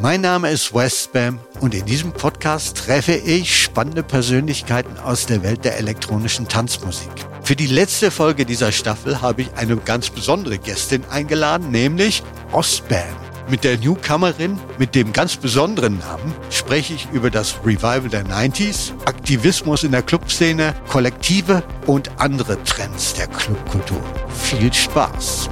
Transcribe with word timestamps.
Mein 0.00 0.20
Name 0.20 0.50
ist 0.50 0.72
Westbam 0.72 1.40
und 1.60 1.74
in 1.74 1.84
diesem 1.84 2.12
Podcast 2.12 2.76
treffe 2.76 3.14
ich 3.14 3.62
spannende 3.64 4.04
Persönlichkeiten 4.04 4.96
aus 4.96 5.26
der 5.26 5.42
Welt 5.42 5.64
der 5.64 5.76
elektronischen 5.76 6.46
Tanzmusik. 6.46 7.10
Für 7.42 7.56
die 7.56 7.66
letzte 7.66 8.12
Folge 8.12 8.44
dieser 8.46 8.70
Staffel 8.70 9.20
habe 9.20 9.42
ich 9.42 9.54
eine 9.56 9.76
ganz 9.76 10.10
besondere 10.10 10.58
Gästin 10.58 11.02
eingeladen, 11.10 11.72
nämlich 11.72 12.22
Ostbam. 12.52 13.02
Mit 13.50 13.64
der 13.64 13.76
Newcomerin 13.78 14.60
mit 14.78 14.94
dem 14.94 15.12
ganz 15.12 15.36
besonderen 15.36 15.98
Namen 15.98 16.32
spreche 16.50 16.94
ich 16.94 17.08
über 17.12 17.30
das 17.30 17.56
Revival 17.64 18.08
der 18.08 18.24
90s, 18.24 18.92
Aktivismus 19.04 19.82
in 19.82 19.90
der 19.90 20.02
Clubszene, 20.02 20.74
Kollektive 20.88 21.64
und 21.86 22.08
andere 22.18 22.62
Trends 22.62 23.14
der 23.14 23.26
Clubkultur. 23.26 24.02
Viel 24.28 24.72
Spaß! 24.72 25.48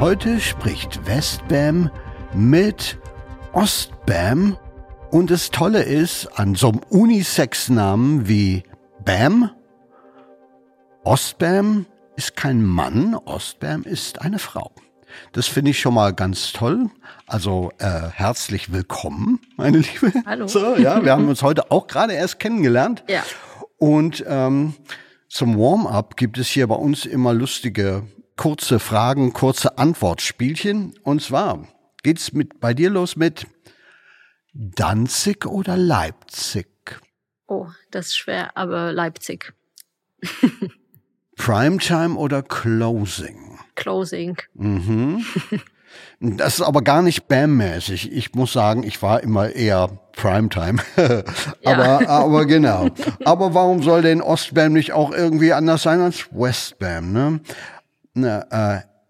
Heute 0.00 0.40
spricht 0.40 1.06
Westbam 1.06 1.90
mit 2.32 2.96
Ostbam 3.52 4.56
und 5.10 5.30
das 5.30 5.50
Tolle 5.50 5.82
ist, 5.82 6.26
an 6.38 6.54
so 6.54 6.70
einem 6.70 6.80
Unisex-Namen 6.88 8.26
wie 8.26 8.62
Bam, 9.04 9.50
Ostbam 11.04 11.84
ist 12.16 12.34
kein 12.34 12.64
Mann, 12.64 13.14
Ostbam 13.14 13.82
ist 13.82 14.22
eine 14.22 14.38
Frau. 14.38 14.70
Das 15.32 15.48
finde 15.48 15.72
ich 15.72 15.80
schon 15.80 15.92
mal 15.92 16.14
ganz 16.14 16.54
toll. 16.54 16.88
Also 17.26 17.70
äh, 17.76 18.08
herzlich 18.10 18.72
willkommen, 18.72 19.40
meine 19.58 19.78
Liebe. 19.80 20.14
Hallo. 20.24 20.48
So, 20.48 20.76
ja, 20.76 21.04
wir 21.04 21.12
haben 21.12 21.28
uns 21.28 21.42
heute 21.42 21.70
auch 21.70 21.86
gerade 21.86 22.14
erst 22.14 22.40
kennengelernt. 22.40 23.04
Ja. 23.06 23.22
Und 23.76 24.24
ähm, 24.26 24.72
zum 25.28 25.58
Warm-up 25.58 26.16
gibt 26.16 26.38
es 26.38 26.48
hier 26.48 26.66
bei 26.68 26.76
uns 26.76 27.04
immer 27.04 27.34
lustige 27.34 28.04
kurze 28.40 28.78
Fragen, 28.78 29.34
kurze 29.34 29.76
Antwortspielchen. 29.76 30.94
Und 31.02 31.20
zwar 31.20 31.68
geht's 32.02 32.32
mit 32.32 32.58
bei 32.58 32.72
dir 32.72 32.88
los 32.88 33.14
mit 33.14 33.46
Danzig 34.54 35.44
oder 35.44 35.76
Leipzig? 35.76 36.66
Oh, 37.46 37.66
das 37.90 38.06
ist 38.06 38.16
schwer, 38.16 38.56
aber 38.56 38.94
Leipzig. 38.94 39.52
Primetime 41.36 42.16
oder 42.16 42.42
Closing? 42.42 43.58
Closing. 43.74 44.38
Mhm. 44.54 45.22
Das 46.20 46.54
ist 46.54 46.62
aber 46.62 46.80
gar 46.80 47.02
nicht 47.02 47.28
Bam-mäßig. 47.28 48.10
Ich 48.10 48.34
muss 48.34 48.54
sagen, 48.54 48.84
ich 48.84 49.02
war 49.02 49.22
immer 49.22 49.50
eher 49.50 49.88
Primetime. 50.12 50.78
aber, 51.64 52.08
aber 52.08 52.46
genau. 52.46 52.88
Aber 53.22 53.52
warum 53.52 53.82
soll 53.82 54.00
denn 54.00 54.22
Ostbam 54.22 54.72
nicht 54.72 54.92
auch 54.92 55.12
irgendwie 55.12 55.52
anders 55.52 55.82
sein 55.82 56.00
als 56.00 56.26
Westbam? 56.32 57.12
Ne? 57.12 57.40
Ne, 58.14 58.46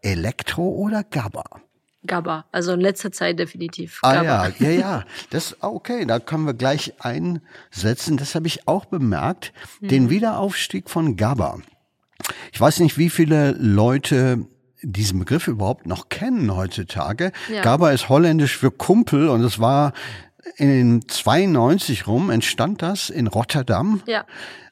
äh, 0.03 0.09
Elektro 0.13 0.69
oder 0.69 1.05
Gabba? 1.05 1.45
Gabba, 2.07 2.47
also 2.51 2.73
in 2.73 2.81
letzter 2.81 3.13
Zeit 3.13 3.39
definitiv. 3.39 3.99
Ah 4.03 4.15
Gabba. 4.23 4.53
ja, 4.59 4.69
ja, 4.71 4.71
ja. 4.81 5.05
Das 5.31 5.57
okay, 5.63 6.07
da 6.07 6.19
können 6.19 6.45
wir 6.47 6.55
gleich 6.55 6.95
einsetzen. 7.01 8.17
Das 8.17 8.35
habe 8.35 8.47
ich 8.47 8.67
auch 8.67 8.87
bemerkt. 8.87 9.53
Den 9.81 10.05
Mhm. 10.05 10.11
Wiederaufstieg 10.11 10.89
von 10.89 11.17
Gabba. 11.17 11.59
Ich 12.53 12.61
weiß 12.61 12.81
nicht, 12.81 12.97
wie 12.99 13.11
viele 13.11 13.53
Leute 13.53 14.47
diesen 14.83 15.19
Begriff 15.19 15.47
überhaupt 15.47 15.87
noch 15.87 16.09
kennen 16.09 16.55
heutzutage. 16.55 17.33
Ja. 17.53 17.61
Gabba 17.63 17.91
ist 17.91 18.09
holländisch 18.09 18.57
für 18.57 18.71
Kumpel 18.71 19.29
und 19.29 19.43
es 19.45 19.59
war 19.59 19.93
in 20.57 21.03
92 21.07 22.07
rum 22.07 22.31
entstand 22.31 22.81
das 22.81 23.11
in 23.11 23.27
Rotterdam 23.27 24.03
Ja, 24.07 24.25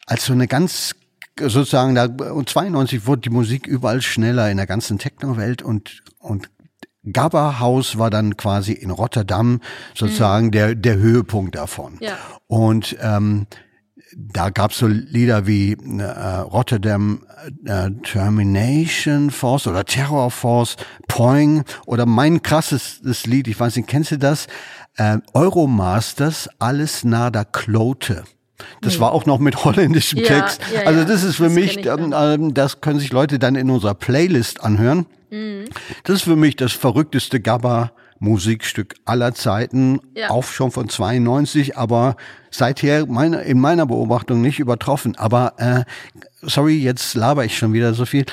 als 0.06 0.24
so 0.24 0.32
eine 0.32 0.48
ganz 0.48 0.94
sozusagen 1.38 1.94
da 1.94 2.04
und 2.04 2.48
92 2.48 3.06
wurde 3.06 3.22
die 3.22 3.30
Musik 3.30 3.66
überall 3.66 4.02
schneller 4.02 4.50
in 4.50 4.56
der 4.56 4.66
ganzen 4.66 4.98
Techno-Welt 4.98 5.62
und 5.62 6.02
und 6.18 6.50
Gabba 7.10 7.60
House 7.60 7.98
war 7.98 8.10
dann 8.10 8.36
quasi 8.36 8.72
in 8.72 8.90
Rotterdam 8.90 9.60
sozusagen 9.94 10.50
der 10.50 10.74
der 10.74 10.96
Höhepunkt 10.96 11.54
davon. 11.54 11.96
Ja. 12.00 12.16
Und 12.46 12.96
ähm, 13.00 13.46
da 14.16 14.50
gab's 14.50 14.78
so 14.78 14.86
Lieder 14.86 15.46
wie 15.46 15.72
äh, 15.72 16.02
Rotterdam 16.02 17.24
äh, 17.64 17.90
Termination 18.02 19.30
Force 19.30 19.66
oder 19.66 19.84
Terror 19.84 20.30
Force, 20.30 20.76
Poing 21.06 21.64
oder 21.86 22.06
mein 22.06 22.42
krasses 22.42 23.26
Lied, 23.26 23.48
ich 23.48 23.58
weiß 23.58 23.76
nicht, 23.76 23.88
kennst 23.88 24.10
du 24.12 24.18
das? 24.18 24.46
Äh, 24.96 25.18
Euromasters, 25.34 26.48
alles 26.58 27.04
nada 27.04 27.44
Klote. 27.44 28.24
Das 28.80 28.98
war 29.00 29.12
auch 29.12 29.26
noch 29.26 29.38
mit 29.38 29.64
holländischem 29.64 30.18
Ja, 30.20 30.26
Text. 30.26 30.60
ja, 30.74 30.82
also 30.82 31.04
das 31.04 31.22
ist 31.22 31.36
für 31.36 31.44
Das 31.44 31.52
mich, 31.52 31.86
ähm, 31.86 32.54
das 32.54 32.80
können 32.80 32.98
sich 33.00 33.12
Leute 33.12 33.38
dann 33.38 33.54
in 33.54 33.70
unserer 33.70 33.94
Playlist 33.94 34.62
anhören. 34.62 35.06
Mhm. 35.30 35.64
Das 36.04 36.16
ist 36.16 36.22
für 36.22 36.36
mich 36.36 36.56
das 36.56 36.72
verrückteste 36.72 37.40
Gabba 37.40 37.92
Musikstück 38.20 38.96
aller 39.04 39.32
Zeiten, 39.34 40.00
Ja. 40.14 40.30
auch 40.30 40.44
schon 40.44 40.72
von 40.72 40.88
92, 40.88 41.76
aber 41.78 42.16
seither 42.50 43.06
meine, 43.06 43.42
in 43.42 43.60
meiner 43.60 43.86
Beobachtung 43.86 44.40
nicht 44.42 44.58
übertroffen. 44.58 45.14
Aber 45.16 45.52
äh, 45.58 45.84
sorry, 46.42 46.78
jetzt 46.78 47.14
laber 47.14 47.44
ich 47.44 47.56
schon 47.56 47.72
wieder 47.72 47.94
so 47.94 48.04
viel. 48.06 48.24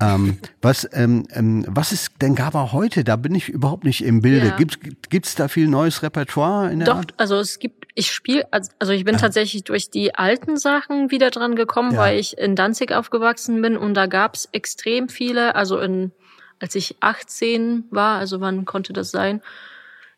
Ähm, 0.00 0.38
was, 0.62 0.88
ähm, 0.92 1.26
ähm, 1.32 1.64
was 1.68 1.90
ist 1.90 2.10
denn 2.20 2.36
Gabba 2.36 2.70
heute? 2.72 3.02
Da 3.02 3.16
bin 3.16 3.34
ich 3.34 3.48
überhaupt 3.48 3.82
nicht 3.84 4.04
im 4.04 4.20
Bilde. 4.22 4.48
Ja. 4.48 4.56
Gibt's 4.56 4.78
gibt's 5.10 5.34
da 5.34 5.48
viel 5.48 5.66
neues 5.66 6.02
Repertoire 6.04 6.70
in 6.70 6.78
der 6.78 6.86
doch, 6.86 6.96
Art? 6.98 7.14
also 7.16 7.36
es 7.40 7.58
gibt, 7.58 7.81
ich 7.94 8.10
spiele, 8.12 8.46
also 8.50 8.92
ich 8.92 9.04
bin 9.04 9.18
tatsächlich 9.18 9.64
durch 9.64 9.90
die 9.90 10.14
alten 10.14 10.56
Sachen 10.56 11.10
wieder 11.10 11.30
dran 11.30 11.56
gekommen, 11.56 11.92
Ja. 11.92 11.98
weil 12.00 12.18
ich 12.18 12.38
in 12.38 12.56
Danzig 12.56 12.92
aufgewachsen 12.92 13.60
bin 13.60 13.76
und 13.76 13.94
da 13.94 14.06
gab's 14.06 14.48
extrem 14.52 15.08
viele, 15.08 15.54
also 15.54 15.78
in, 15.78 16.12
als 16.60 16.74
ich 16.74 16.96
18 17.00 17.84
war, 17.90 18.18
also 18.18 18.40
wann 18.40 18.64
konnte 18.64 18.92
das 18.92 19.10
sein? 19.10 19.42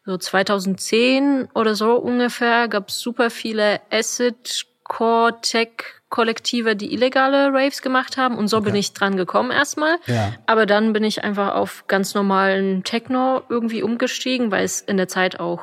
So 0.07 0.17
2010 0.19 1.49
oder 1.55 1.75
so 1.75 1.95
ungefähr 1.97 2.69
gab's 2.69 3.01
super 3.01 3.31
viele 3.31 3.81
Acid 3.91 4.67
Core 4.85 5.41
Tech 5.41 5.71
Kollektive, 6.11 6.77
die 6.77 6.93
illegale 6.93 7.49
Raves 7.53 7.83
gemacht 7.83 8.17
haben 8.19 8.37
und 8.39 8.47
so 8.49 8.61
bin 8.61 8.75
ich 8.77 8.93
dran 8.93 9.17
gekommen 9.17 9.51
erstmal. 9.51 9.97
Ja. 10.06 10.35
Aber 10.47 10.65
dann 10.67 10.93
bin 10.93 11.03
ich 11.03 11.25
einfach 11.25 11.55
auf 11.55 11.87
ganz 11.89 12.15
normalen 12.15 12.85
Techno 12.85 13.43
irgendwie 13.49 13.83
umgestiegen, 13.83 14.53
weil 14.53 14.65
es 14.65 14.81
in 14.81 14.97
der 14.97 15.09
Zeit 15.09 15.41
auch 15.41 15.62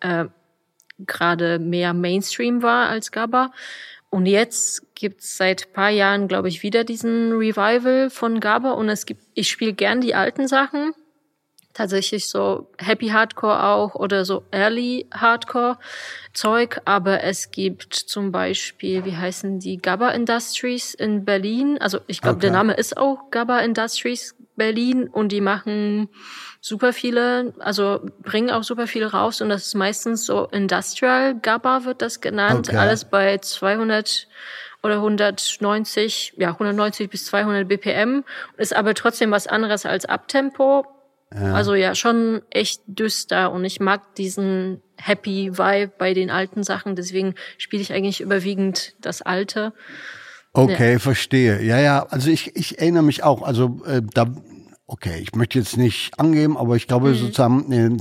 äh, 0.00 0.26
gerade 1.06 1.58
mehr 1.58 1.94
Mainstream 1.94 2.62
war 2.62 2.88
als 2.88 3.12
Gabba. 3.12 3.52
Und 4.10 4.26
jetzt 4.26 4.94
gibt's 4.94 5.38
seit 5.38 5.72
paar 5.72 5.88
Jahren, 5.88 6.28
glaube 6.28 6.48
ich, 6.48 6.62
wieder 6.62 6.84
diesen 6.84 7.32
Revival 7.32 8.10
von 8.10 8.40
Gabba 8.40 8.72
und 8.72 8.88
es 8.90 9.06
gibt, 9.06 9.22
ich 9.34 9.48
spiele 9.50 9.72
gern 9.72 10.00
die 10.02 10.14
alten 10.14 10.46
Sachen. 10.48 10.92
Tatsächlich 11.72 12.28
so 12.28 12.68
Happy 12.76 13.08
Hardcore 13.08 13.64
auch 13.64 13.94
oder 13.94 14.26
so 14.26 14.44
Early 14.50 15.06
Hardcore 15.14 15.78
Zeug, 16.34 16.82
aber 16.84 17.22
es 17.22 17.50
gibt 17.50 17.94
zum 17.94 18.30
Beispiel, 18.30 19.06
wie 19.06 19.16
heißen 19.16 19.58
die, 19.58 19.78
Gabba 19.78 20.10
Industries 20.10 20.92
in 20.92 21.24
Berlin. 21.24 21.78
Also 21.80 22.00
ich 22.06 22.20
glaube, 22.20 22.40
der 22.40 22.50
Okay. 22.50 22.58
Name 22.58 22.74
ist 22.74 22.98
auch 22.98 23.30
Gabba 23.30 23.60
Industries 23.60 24.34
Berlin 24.56 25.08
und 25.08 25.30
die 25.32 25.40
machen 25.40 26.08
super 26.60 26.92
viele, 26.92 27.54
also 27.58 28.00
bringen 28.22 28.50
auch 28.50 28.62
super 28.62 28.86
viel 28.86 29.04
raus 29.04 29.40
und 29.40 29.48
das 29.48 29.66
ist 29.66 29.74
meistens 29.74 30.26
so 30.26 30.46
Industrial 30.46 31.34
Gabba 31.40 31.84
wird 31.84 32.02
das 32.02 32.20
genannt, 32.20 32.68
Okay. 32.68 32.76
alles 32.76 33.04
bei 33.04 33.38
200 33.38 34.28
oder 34.82 34.96
190, 34.96 36.34
ja 36.36 36.50
190 36.50 37.08
bis 37.08 37.26
200 37.26 37.66
BPM, 37.68 38.24
ist 38.56 38.74
aber 38.74 38.94
trotzdem 38.94 39.30
was 39.30 39.46
anderes 39.46 39.86
als 39.86 40.04
Abtempo. 40.04 40.86
Also 41.34 41.74
ja, 41.74 41.94
schon 41.94 42.42
echt 42.50 42.82
düster 42.86 43.52
und 43.52 43.64
ich 43.64 43.80
mag 43.80 44.14
diesen 44.16 44.82
Happy 44.98 45.56
Vibe 45.56 45.92
bei 45.96 46.12
den 46.12 46.30
alten 46.30 46.62
Sachen, 46.62 46.94
deswegen 46.94 47.36
spiele 47.56 47.80
ich 47.80 47.90
eigentlich 47.90 48.20
überwiegend 48.20 48.92
das 49.00 49.22
Alte. 49.22 49.72
Okay, 50.52 50.92
ja. 50.92 50.98
verstehe. 50.98 51.62
Ja, 51.62 51.80
ja, 51.80 52.06
also 52.10 52.30
ich, 52.30 52.54
ich 52.56 52.78
erinnere 52.78 53.02
mich 53.02 53.22
auch, 53.22 53.42
also 53.42 53.80
äh, 53.86 54.02
da, 54.02 54.26
okay, 54.86 55.20
ich 55.22 55.34
möchte 55.34 55.58
jetzt 55.58 55.76
nicht 55.76 56.18
angeben, 56.18 56.56
aber 56.56 56.76
ich 56.76 56.86
glaube 56.86 57.10
mhm. 57.10 57.14
sozusagen 57.14 57.72
äh, 57.72 57.96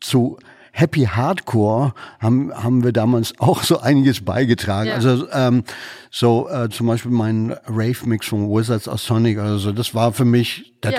zu 0.00 0.38
Happy 0.74 1.02
Hardcore 1.02 1.92
haben, 2.18 2.50
haben 2.54 2.82
wir 2.82 2.92
damals 2.92 3.34
auch 3.38 3.62
so 3.62 3.80
einiges 3.80 4.24
beigetragen. 4.24 4.88
Ja. 4.88 4.94
Also 4.94 5.28
ähm, 5.30 5.64
so 6.10 6.48
äh, 6.48 6.70
zum 6.70 6.86
Beispiel 6.86 7.10
mein 7.10 7.54
Rave-Mix 7.66 8.26
von 8.26 8.48
Wizards 8.48 8.88
of 8.88 9.00
Sonic 9.00 9.38
oder 9.38 9.58
so, 9.58 9.72
das 9.72 9.94
war 9.94 10.12
für 10.12 10.24
mich 10.24 10.72
ja. 10.82 10.90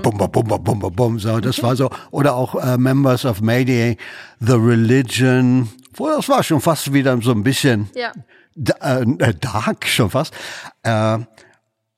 bumba 0.00 0.26
bumba 0.26 0.58
bumba 0.58 0.88
bum 0.88 1.20
so, 1.20 1.38
das 1.38 1.62
war 1.62 1.76
so 1.76 1.88
oder 2.10 2.34
auch 2.34 2.56
äh, 2.56 2.76
Members 2.76 3.24
of 3.24 3.40
Mayday, 3.40 3.96
The 4.40 4.54
Religion, 4.54 5.68
das 5.96 6.28
war 6.28 6.42
schon 6.42 6.60
fast 6.60 6.92
wieder 6.92 7.16
so 7.22 7.30
ein 7.30 7.44
bisschen 7.44 7.88
ja 7.94 8.10
da, 8.54 9.00
äh, 9.00 9.34
dark 9.34 9.86
schon 9.86 10.10
fast. 10.10 10.34
Äh, 10.82 11.18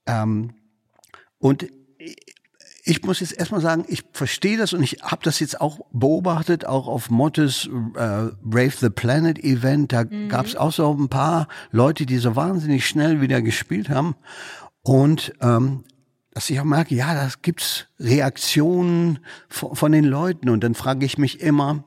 ähm, 0.07 0.55
und 1.39 1.67
ich 2.87 3.03
muss 3.03 3.21
jetzt 3.21 3.33
erstmal 3.33 3.63
sagen, 3.63 3.87
ich 3.89 4.05
verstehe 4.13 4.59
das 4.59 4.75
und 4.75 4.83
ich 4.83 4.99
habe 5.03 5.23
das 5.25 5.41
jetzt 5.41 5.61
auch 5.61 5.81
beobachtet, 5.93 6.67
auch 6.67 6.87
auf 6.87 7.09
Mottes 7.11 7.67
äh, 7.67 8.29
Brave 8.43 8.73
the 8.79 8.91
Planet 8.91 9.43
Event. 9.43 9.93
Da 9.93 10.05
mhm. 10.05 10.29
gab 10.29 10.45
es 10.45 10.55
auch 10.55 10.73
so 10.73 10.93
ein 10.93 11.09
paar 11.09 11.49
Leute, 11.71 12.05
die 12.05 12.19
so 12.19 12.37
wahnsinnig 12.37 12.87
schnell 12.87 13.23
wieder 13.23 13.41
gespielt 13.41 13.89
haben. 13.89 14.17
Und 14.83 15.33
ähm, 15.41 15.85
dass 16.35 16.51
ich 16.51 16.61
auch 16.61 16.65
merke, 16.65 16.95
ja, 16.95 17.15
da 17.15 17.31
gibt's 17.41 17.87
Reaktionen 17.99 19.21
von, 19.49 19.75
von 19.75 19.93
den 19.93 20.05
Leuten. 20.05 20.51
Und 20.51 20.63
dann 20.63 20.75
frage 20.75 21.07
ich 21.07 21.17
mich 21.17 21.41
immer, 21.41 21.85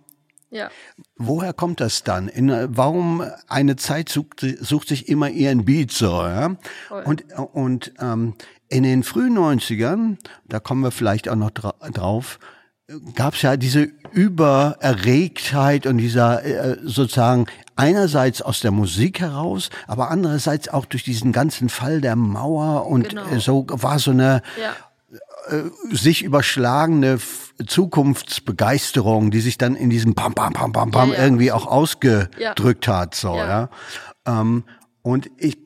ja. 0.50 0.70
Woher 1.18 1.54
kommt 1.54 1.82
das 1.82 2.04
dann? 2.04 2.28
In, 2.28 2.52
warum 2.76 3.24
eine 3.48 3.76
Zeit 3.76 4.10
sucht, 4.10 4.46
sucht 4.62 4.88
sich 4.88 5.10
immer 5.10 5.30
ihren 5.30 5.66
Beat 5.66 5.92
so, 5.92 6.22
ja? 6.24 6.56
Und, 7.06 7.26
und 7.54 7.94
ähm, 8.00 8.36
in 8.70 8.84
den 8.84 9.04
frühen 9.04 9.38
90ern, 9.38 10.18
da 10.46 10.60
kommen 10.60 10.82
wir 10.84 10.92
vielleicht 10.92 11.30
auch 11.30 11.36
noch 11.36 11.52
dra 11.52 11.74
drauf, 11.92 12.40
gab 13.16 13.34
es 13.34 13.42
ja 13.42 13.58
diese 13.58 13.90
Übererregtheit 14.12 15.86
und 15.86 15.98
dieser 15.98 16.44
äh, 16.44 16.78
sozusagen 16.84 17.48
einerseits 17.76 18.42
aus 18.42 18.62
der 18.62 18.72
Musik 18.72 19.20
heraus, 19.20 19.70
aber 19.88 20.10
andererseits 20.10 20.70
auch 20.70 20.86
durch 20.86 21.04
diesen 21.04 21.34
ganzen 21.34 21.68
Fall 21.68 22.00
der 22.00 22.16
Mauer 22.16 22.88
und 22.88 23.10
genau. 23.10 23.26
äh, 23.28 23.40
so 23.40 23.66
war 23.70 24.00
so 24.00 24.12
eine 24.12 24.42
ja. 24.60 24.74
Äh, 25.50 25.96
sich 25.96 26.24
überschlagene 26.24 27.20
Zukunftsbegeisterung, 27.66 29.32
die 29.32 29.40
sich 29.40 29.58
dann 29.58 29.76
in 29.76 29.90
diesem 29.90 30.16
Pam 30.16 30.34
Pam 30.34 30.54
Pam 30.54 30.72
Pam 30.72 30.92
Pam 30.92 31.10
ja, 31.10 31.16
ja. 31.16 31.24
irgendwie 31.24 31.52
auch 31.52 31.68
ausgedrückt 31.68 32.88
hat, 32.88 33.16
so 33.16 33.36
ja. 33.36 33.70
Ähm, 34.26 34.64
und 35.02 35.30
ich 35.38 35.58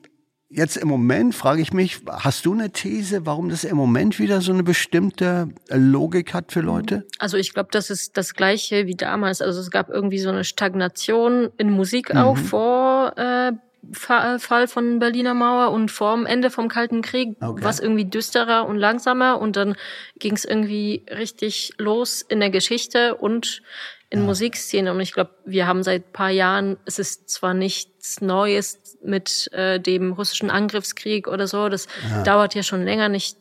Jetzt 0.54 0.76
im 0.76 0.88
Moment 0.88 1.34
frage 1.34 1.62
ich 1.62 1.72
mich, 1.72 2.00
hast 2.06 2.44
du 2.44 2.52
eine 2.52 2.70
These, 2.70 3.24
warum 3.24 3.48
das 3.48 3.64
im 3.64 3.74
Moment 3.74 4.18
wieder 4.18 4.42
so 4.42 4.52
eine 4.52 4.62
bestimmte 4.62 5.48
Logik 5.70 6.34
hat 6.34 6.52
für 6.52 6.60
Leute? 6.60 7.06
Also 7.18 7.38
ich 7.38 7.54
glaube, 7.54 7.70
das 7.72 7.88
ist 7.88 8.18
das 8.18 8.34
gleiche 8.34 8.86
wie 8.86 8.94
damals. 8.94 9.40
Also 9.40 9.60
es 9.60 9.70
gab 9.70 9.88
irgendwie 9.88 10.18
so 10.18 10.28
eine 10.28 10.44
Stagnation 10.44 11.48
in 11.56 11.70
Musik 11.70 12.12
mhm. 12.12 12.20
auch 12.20 12.36
vor 12.36 13.14
äh, 13.16 13.52
Fall 13.90 14.68
von 14.68 15.00
Berliner 15.00 15.34
Mauer 15.34 15.72
und 15.72 15.90
vorm 15.90 16.24
Ende 16.24 16.50
vom 16.50 16.68
Kalten 16.68 17.02
Krieg, 17.02 17.36
okay. 17.40 17.64
was 17.64 17.80
irgendwie 17.80 18.04
düsterer 18.04 18.66
und 18.66 18.76
langsamer 18.76 19.40
und 19.40 19.56
dann 19.56 19.74
ging 20.18 20.34
es 20.34 20.44
irgendwie 20.44 21.04
richtig 21.10 21.72
los 21.78 22.22
in 22.22 22.40
der 22.40 22.50
Geschichte 22.50 23.16
und 23.16 23.62
in 24.08 24.20
ja. 24.20 24.26
Musikszene. 24.26 24.92
Und 24.92 25.00
ich 25.00 25.12
glaube, 25.12 25.30
wir 25.44 25.66
haben 25.66 25.82
seit 25.82 26.12
paar 26.12 26.30
Jahren, 26.30 26.76
es 26.84 26.98
ist 26.98 27.28
zwar 27.28 27.54
nichts 27.54 28.20
Neues 28.20 28.98
mit 29.02 29.52
äh, 29.52 29.80
dem 29.80 30.12
russischen 30.12 30.50
Angriffskrieg 30.50 31.26
oder 31.26 31.48
so, 31.48 31.68
das 31.68 31.88
ja. 32.08 32.22
dauert 32.22 32.54
ja 32.54 32.62
schon 32.62 32.84
länger 32.84 33.08
nicht, 33.08 33.36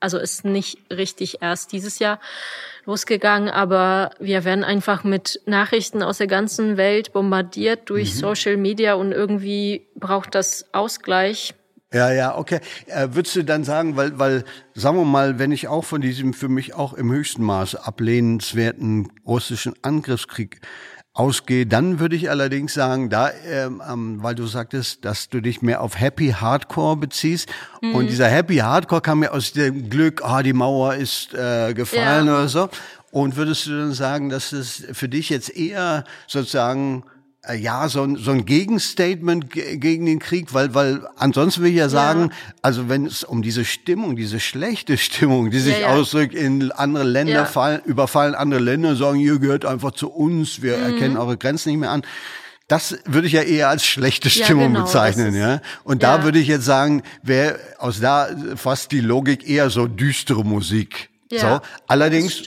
also 0.00 0.18
ist 0.18 0.44
nicht 0.44 0.78
richtig 0.90 1.42
erst 1.42 1.72
dieses 1.72 1.98
Jahr 1.98 2.18
losgegangen, 2.84 3.48
aber 3.48 4.10
wir 4.18 4.44
werden 4.44 4.64
einfach 4.64 5.04
mit 5.04 5.40
Nachrichten 5.46 6.02
aus 6.02 6.18
der 6.18 6.26
ganzen 6.26 6.76
Welt 6.76 7.12
bombardiert 7.12 7.88
durch 7.90 8.14
mhm. 8.14 8.18
Social 8.18 8.56
Media 8.56 8.94
und 8.94 9.12
irgendwie 9.12 9.86
braucht 9.96 10.34
das 10.34 10.66
Ausgleich. 10.72 11.54
Ja, 11.92 12.10
ja, 12.10 12.38
okay. 12.38 12.60
Äh, 12.86 13.08
würdest 13.12 13.36
du 13.36 13.44
dann 13.44 13.64
sagen, 13.64 13.96
weil, 13.96 14.18
weil, 14.18 14.44
sagen 14.74 14.96
wir 14.96 15.04
mal, 15.04 15.38
wenn 15.38 15.52
ich 15.52 15.68
auch 15.68 15.84
von 15.84 16.00
diesem 16.00 16.32
für 16.32 16.48
mich 16.48 16.74
auch 16.74 16.94
im 16.94 17.12
höchsten 17.12 17.42
Maße 17.42 17.84
ablehnenswerten 17.84 19.12
russischen 19.26 19.74
Angriffskrieg 19.82 20.60
ausgehe, 21.14 21.66
dann 21.66 22.00
würde 22.00 22.16
ich 22.16 22.30
allerdings 22.30 22.72
sagen, 22.72 23.10
da, 23.10 23.30
ähm, 23.46 24.22
weil 24.22 24.34
du 24.34 24.46
sagtest, 24.46 25.04
dass 25.04 25.28
du 25.28 25.40
dich 25.40 25.60
mehr 25.60 25.82
auf 25.82 26.00
Happy 26.00 26.30
Hardcore 26.30 26.96
beziehst 26.96 27.50
mhm. 27.82 27.94
und 27.94 28.06
dieser 28.06 28.28
Happy 28.28 28.56
Hardcore 28.56 29.02
kam 29.02 29.22
ja 29.22 29.30
aus 29.30 29.52
dem 29.52 29.90
Glück, 29.90 30.22
ah, 30.24 30.42
die 30.42 30.54
Mauer 30.54 30.94
ist 30.94 31.34
äh, 31.34 31.74
gefallen 31.74 32.26
ja. 32.26 32.34
oder 32.34 32.48
so. 32.48 32.68
Und 33.10 33.36
würdest 33.36 33.66
du 33.66 33.78
dann 33.78 33.92
sagen, 33.92 34.30
dass 34.30 34.52
es 34.52 34.86
für 34.92 35.06
dich 35.06 35.28
jetzt 35.28 35.54
eher 35.54 36.04
sozusagen 36.26 37.04
ja, 37.56 37.88
so 37.88 38.04
ein, 38.04 38.16
so 38.16 38.30
ein 38.30 38.46
Gegenstatement 38.46 39.50
gegen 39.50 40.06
den 40.06 40.20
Krieg, 40.20 40.54
weil, 40.54 40.74
weil 40.74 41.08
ansonsten 41.16 41.62
will 41.62 41.70
ich 41.70 41.76
ja 41.76 41.88
sagen, 41.88 42.30
ja. 42.30 42.54
also 42.62 42.88
wenn 42.88 43.04
es 43.04 43.24
um 43.24 43.42
diese 43.42 43.64
Stimmung, 43.64 44.14
diese 44.14 44.38
schlechte 44.38 44.96
Stimmung, 44.96 45.50
die 45.50 45.58
sich 45.58 45.74
ja, 45.74 45.88
ja. 45.88 45.94
ausdrückt 45.94 46.34
in 46.34 46.70
andere 46.70 47.02
Länder 47.02 47.44
fallen, 47.46 47.80
überfallen 47.84 48.36
andere 48.36 48.60
Länder, 48.60 48.94
sagen, 48.94 49.18
ihr 49.18 49.40
gehört 49.40 49.64
einfach 49.64 49.90
zu 49.90 50.08
uns, 50.10 50.62
wir 50.62 50.76
mhm. 50.76 50.84
erkennen 50.84 51.16
eure 51.16 51.36
Grenzen 51.36 51.70
nicht 51.70 51.80
mehr 51.80 51.90
an. 51.90 52.02
Das 52.68 52.96
würde 53.06 53.26
ich 53.26 53.32
ja 53.32 53.42
eher 53.42 53.68
als 53.68 53.84
schlechte 53.84 54.30
Stimmung 54.30 54.72
genau, 54.72 54.84
bezeichnen, 54.84 55.34
ja. 55.34 55.60
Und 55.82 56.04
da 56.04 56.22
würde 56.22 56.38
ich 56.38 56.46
jetzt 56.46 56.64
sagen, 56.64 57.02
wäre 57.22 57.58
aus 57.78 58.00
da 58.00 58.28
fast 58.54 58.92
die 58.92 59.00
Logik 59.00 59.48
eher 59.48 59.68
so 59.68 59.88
düstere 59.88 60.44
Musik. 60.44 61.11
So. 61.40 61.60
Allerdings, 61.86 62.42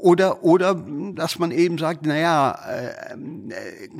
oder, 0.00 0.42
oder, 0.42 0.82
dass 1.14 1.38
man 1.38 1.50
eben 1.50 1.78
sagt, 1.78 2.06
naja, 2.06 2.58
äh, 2.68 3.16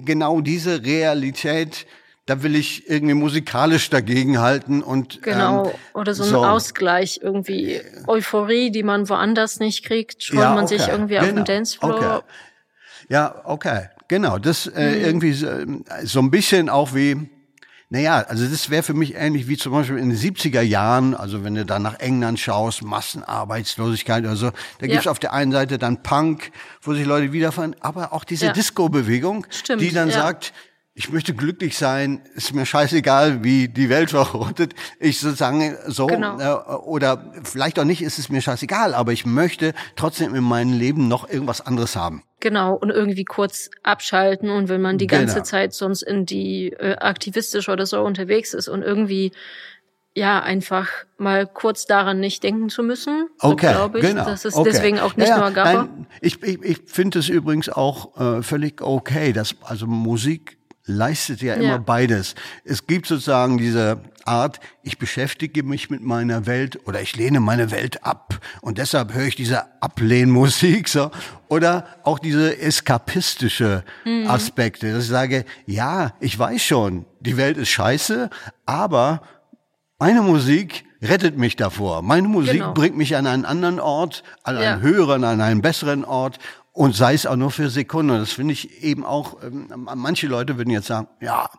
genau 0.05 0.41
diese 0.41 0.85
Realität, 0.85 1.87
da 2.27 2.43
will 2.43 2.55
ich 2.55 2.89
irgendwie 2.89 3.15
musikalisch 3.15 3.91
dagegenhalten 3.91 4.83
und 4.83 5.23
genau 5.23 5.67
ähm, 5.67 5.73
oder 5.95 6.15
so 6.15 6.23
ein 6.23 6.31
so. 6.31 6.45
Ausgleich 6.45 7.21
irgendwie 7.23 7.81
Euphorie, 8.07 8.71
die 8.71 8.83
man 8.83 9.09
woanders 9.09 9.59
nicht 9.59 9.85
kriegt, 9.85 10.23
freut 10.25 10.39
ja, 10.39 10.55
man 10.55 10.67
sich 10.67 10.87
irgendwie 10.87 11.15
genau. 11.15 11.23
auf 11.23 11.29
dem 11.29 11.35
genau. 11.37 11.47
Dancefloor. 11.47 11.95
Okay. 11.95 12.21
Ja, 13.09 13.43
okay, 13.45 13.89
genau, 14.07 14.39
das 14.39 14.69
äh, 14.69 14.91
mhm. 14.91 15.05
irgendwie 15.05 15.33
so, 15.33 15.49
so 16.05 16.21
ein 16.21 16.31
bisschen 16.31 16.69
auch 16.69 16.95
wie 16.95 17.29
naja, 17.93 18.19
also 18.29 18.47
das 18.47 18.71
wäre 18.71 18.85
für 18.85 18.95
mich 18.95 19.17
ähnlich 19.17 19.49
wie 19.49 19.57
zum 19.57 19.73
Beispiel 19.73 19.99
in 19.99 20.11
den 20.11 20.19
70er 20.19 20.61
Jahren, 20.61 21.17
also 21.17 21.43
wenn 21.43 21.57
du 21.57 21.67
da 21.67 21.81
nach 21.81 21.99
England 21.99 22.39
schaust, 22.39 22.85
Massenarbeitslosigkeit 22.85 24.23
oder 24.23 24.37
so, 24.37 24.51
da 24.79 24.87
ja. 24.87 24.93
gibt's 24.93 25.09
auf 25.09 25.19
der 25.19 25.33
einen 25.33 25.51
Seite 25.51 25.77
dann 25.77 26.01
Punk, 26.05 26.53
wo 26.83 26.95
sich 26.95 27.05
Leute 27.05 27.33
wiederfahren, 27.33 27.75
aber 27.81 28.13
auch 28.13 28.23
diese 28.23 28.47
ja. 28.47 28.53
Disco-Bewegung, 28.53 29.45
die 29.81 29.91
dann 29.91 30.09
ja. 30.09 30.15
sagt, 30.15 30.53
ich 31.01 31.09
möchte 31.09 31.33
glücklich 31.33 31.79
sein, 31.79 32.21
ist 32.35 32.55
mir 32.55 32.67
scheißegal, 32.67 33.43
wie 33.43 33.69
die 33.69 33.89
Welt 33.89 34.11
verrottet. 34.11 34.75
Ich 34.99 35.19
sozusagen 35.19 35.75
so, 35.87 36.07
genau. 36.07 36.39
äh, 36.39 36.75
oder 36.75 37.33
vielleicht 37.43 37.79
auch 37.79 37.85
nicht, 37.85 38.03
ist 38.03 38.19
es 38.19 38.29
mir 38.29 38.43
scheißegal, 38.43 38.93
aber 38.93 39.11
ich 39.11 39.25
möchte 39.25 39.73
trotzdem 39.97 40.35
in 40.35 40.45
meinem 40.45 40.79
Leben 40.79 41.09
noch 41.09 41.27
irgendwas 41.27 41.63
anderes 41.63 41.97
haben. 41.97 42.23
Genau, 42.41 42.75
und 42.75 42.91
irgendwie 42.91 43.25
kurz 43.25 43.71
abschalten 43.83 44.51
und 44.51 44.69
wenn 44.69 44.83
man 44.83 44.99
die 44.99 45.07
ganze 45.07 45.37
genau. 45.37 45.47
Zeit 45.47 45.73
sonst 45.73 46.03
in 46.03 46.27
die 46.27 46.75
äh, 46.75 46.97
aktivistisch 46.97 47.71
oder 47.71 47.87
so 47.87 48.03
unterwegs 48.03 48.53
ist 48.53 48.69
und 48.69 48.83
irgendwie 48.83 49.33
ja, 50.15 50.41
einfach 50.43 50.89
mal 51.17 51.47
kurz 51.47 51.87
daran 51.87 52.21
nicht 52.21 52.43
denken 52.43 52.69
zu 52.69 52.83
müssen. 52.83 53.29
Okay, 53.39 53.69
so 53.69 53.73
glaube 53.73 54.01
ich. 54.01 54.05
Genau. 54.05 54.27
Das 54.27 54.45
ist 54.45 54.55
okay. 54.55 54.69
deswegen 54.71 54.99
auch 54.99 55.17
nicht 55.17 55.29
ja, 55.29 55.39
nur 55.39 55.51
Gabba. 55.53 55.85
Nein, 55.85 56.07
ich 56.21 56.43
ich, 56.43 56.63
ich 56.63 56.79
finde 56.85 57.21
es 57.21 57.31
übrigens 57.31 57.71
auch 57.71 58.21
äh, 58.21 58.43
völlig 58.43 58.83
okay, 58.83 59.33
dass 59.33 59.55
also 59.63 59.87
Musik 59.87 60.60
leistet 60.85 61.43
ja 61.43 61.55
immer 61.55 61.65
ja. 61.65 61.79
beides. 61.79 62.35
Es 62.65 62.87
gibt 62.87 63.07
sozusagen 63.07 63.59
diese 63.59 64.01
Art, 64.25 64.61
ich 64.83 64.99
beschäftige 64.99 65.63
mich 65.63 65.91
mit 65.91 66.03
meiner 66.03 66.47
Welt 66.47 66.87
oder 66.87 67.01
ich 67.01 67.17
lehne 67.17 67.41
meine 67.41 67.71
Welt 67.71 68.05
ab 68.05 68.41
und 68.61 68.79
deshalb 68.79 69.15
höre 69.15 69.27
ich 69.27 69.37
diese 69.37 69.83
Ablehnmusik 69.83 70.89
so 70.89 71.11
oder 71.49 71.87
auch 72.05 72.19
diese 72.19 72.59
eskapistische 72.59 73.85
mhm. 74.05 74.29
Aspekte, 74.29 74.93
dass 74.93 75.05
ich 75.05 75.11
sage, 75.11 75.45
ja, 75.67 76.15
ich 76.21 76.39
weiß 76.39 76.63
schon, 76.63 77.07
die 77.21 77.37
Welt 77.37 77.57
ist 77.57 77.71
scheiße, 77.71 78.31
aber 78.67 79.23
meine 79.99 80.23
Musik 80.23 80.85
rettet 81.03 81.39
mich 81.39 81.57
davor. 81.57 82.03
Meine 82.03 82.29
Musik 82.29 82.53
genau. 82.61 82.75
bringt 82.75 82.97
mich 82.97 83.17
an 83.17 83.27
einen 83.27 83.45
anderen 83.45 83.81
Ort, 83.81 84.23
an 84.43 84.57
einen 84.57 84.65
ja. 84.65 84.79
höheren, 84.81 85.25
an 85.25 85.41
einen 85.41 85.63
besseren 85.63 86.05
Ort 86.05 86.39
und 86.73 86.95
sei 86.95 87.15
es 87.15 87.27
auch 87.27 87.37
nur 87.37 87.51
für 87.51 87.71
Sekunden. 87.71 88.19
Das 88.19 88.33
finde 88.33 88.53
ich 88.53 88.83
eben 88.83 89.05
auch, 89.05 89.43
ähm, 89.43 89.69
manche 89.75 90.27
Leute 90.27 90.57
würden 90.57 90.71
jetzt 90.71 90.87
sagen, 90.87 91.09
ja, 91.21 91.51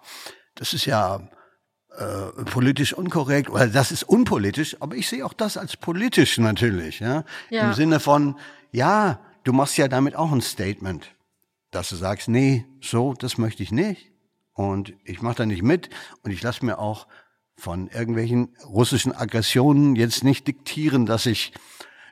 das 0.56 0.74
ist 0.74 0.86
ja 0.86 1.30
äh, 1.98 2.44
politisch 2.46 2.94
unkorrekt 2.94 3.50
oder 3.50 3.68
das 3.68 3.92
ist 3.92 4.04
unpolitisch, 4.04 4.78
aber 4.80 4.96
ich 4.96 5.10
sehe 5.10 5.26
auch 5.26 5.34
das 5.34 5.58
als 5.58 5.76
politisch 5.78 6.38
natürlich. 6.38 7.00
Ja? 7.00 7.24
ja? 7.50 7.68
Im 7.68 7.74
Sinne 7.74 8.00
von, 8.00 8.38
ja, 8.72 9.20
du 9.44 9.54
machst 9.54 9.78
ja 9.78 9.88
damit 9.88 10.16
auch 10.16 10.32
ein 10.32 10.42
Statement, 10.42 11.12
dass 11.72 11.90
du 11.90 11.96
sagst, 11.96 12.30
nee, 12.30 12.66
so, 12.82 13.14
das 13.14 13.38
möchte 13.38 13.64
ich 13.64 13.72
nicht 13.72 14.12
und 14.54 14.94
ich 15.04 15.22
mache 15.22 15.36
da 15.36 15.46
nicht 15.46 15.64
mit 15.64 15.90
und 16.24 16.32
ich 16.32 16.42
lasse 16.42 16.66
mir 16.66 16.80
auch 16.80 17.08
von 17.58 17.88
irgendwelchen 17.90 18.56
russischen 18.66 19.14
Aggressionen 19.14 19.96
jetzt 19.96 20.24
nicht 20.24 20.48
diktieren, 20.48 21.06
dass 21.06 21.26
ich 21.26 21.54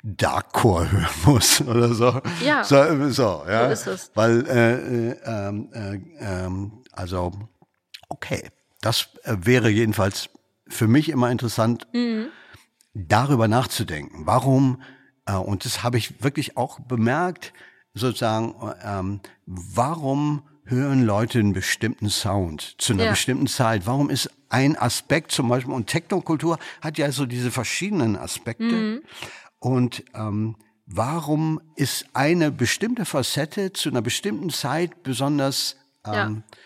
Darkcore 0.04 0.92
hören 0.92 1.08
muss 1.26 1.62
oder 1.68 1.94
so. 1.94 2.22
Ja. 2.44 2.64
So, 2.64 3.10
so, 3.10 3.44
ja. 3.48 3.68
so 3.68 3.72
ist 3.72 3.88
es. 3.88 4.12
Weil, 4.16 4.46
äh, 4.48 5.12
äh, 5.12 5.56
äh, 5.74 6.46
äh, 6.46 6.50
also, 6.92 7.32
okay. 8.08 8.50
Das 8.82 9.10
äh, 9.24 9.36
wäre 9.42 9.70
jedenfalls 9.70 10.30
für 10.68 10.88
mich 10.88 11.10
immer 11.10 11.30
interessant, 11.32 11.88
mhm. 11.94 12.28
darüber 12.94 13.48
nachzudenken. 13.48 14.26
Warum, 14.26 14.82
äh, 15.26 15.34
und 15.34 15.66
das 15.66 15.84
habe 15.84 15.98
ich 15.98 16.24
wirklich 16.24 16.56
auch 16.56 16.80
bemerkt, 16.80 17.54
sozusagen, 17.94 18.56
ähm, 18.84 19.20
warum 19.46 20.44
hören 20.64 21.04
Leute 21.04 21.40
einen 21.40 21.54
bestimmten 21.54 22.10
Sound 22.10 22.76
zu 22.78 22.94
einer 22.94 23.06
ja. 23.06 23.10
bestimmten 23.12 23.48
Zeit? 23.48 23.86
Warum 23.86 24.10
ist 24.10 24.30
ein 24.50 24.78
Aspekt 24.78 25.32
zum 25.32 25.50
Beispiel, 25.50 25.74
und 25.74 25.88
Technokultur 25.88 26.58
hat 26.82 26.98
ja 26.98 27.12
so 27.12 27.26
diese 27.26 27.52
verschiedenen 27.52 28.16
Aspekte. 28.16 28.64
Mhm. 28.64 29.02
Und 29.60 30.04
ähm, 30.16 30.56
warum 30.86 31.62
ist 31.76 32.06
eine 32.14 32.52
bestimmte 32.52 33.06
Facette 33.06 33.74
zu 33.74 33.90
einer 33.90 34.02
bestimmten 34.02 34.50
Zeit 34.50 35.04
besonders 35.04 35.76
ähm, 36.06 36.14
Ja. 36.14 36.58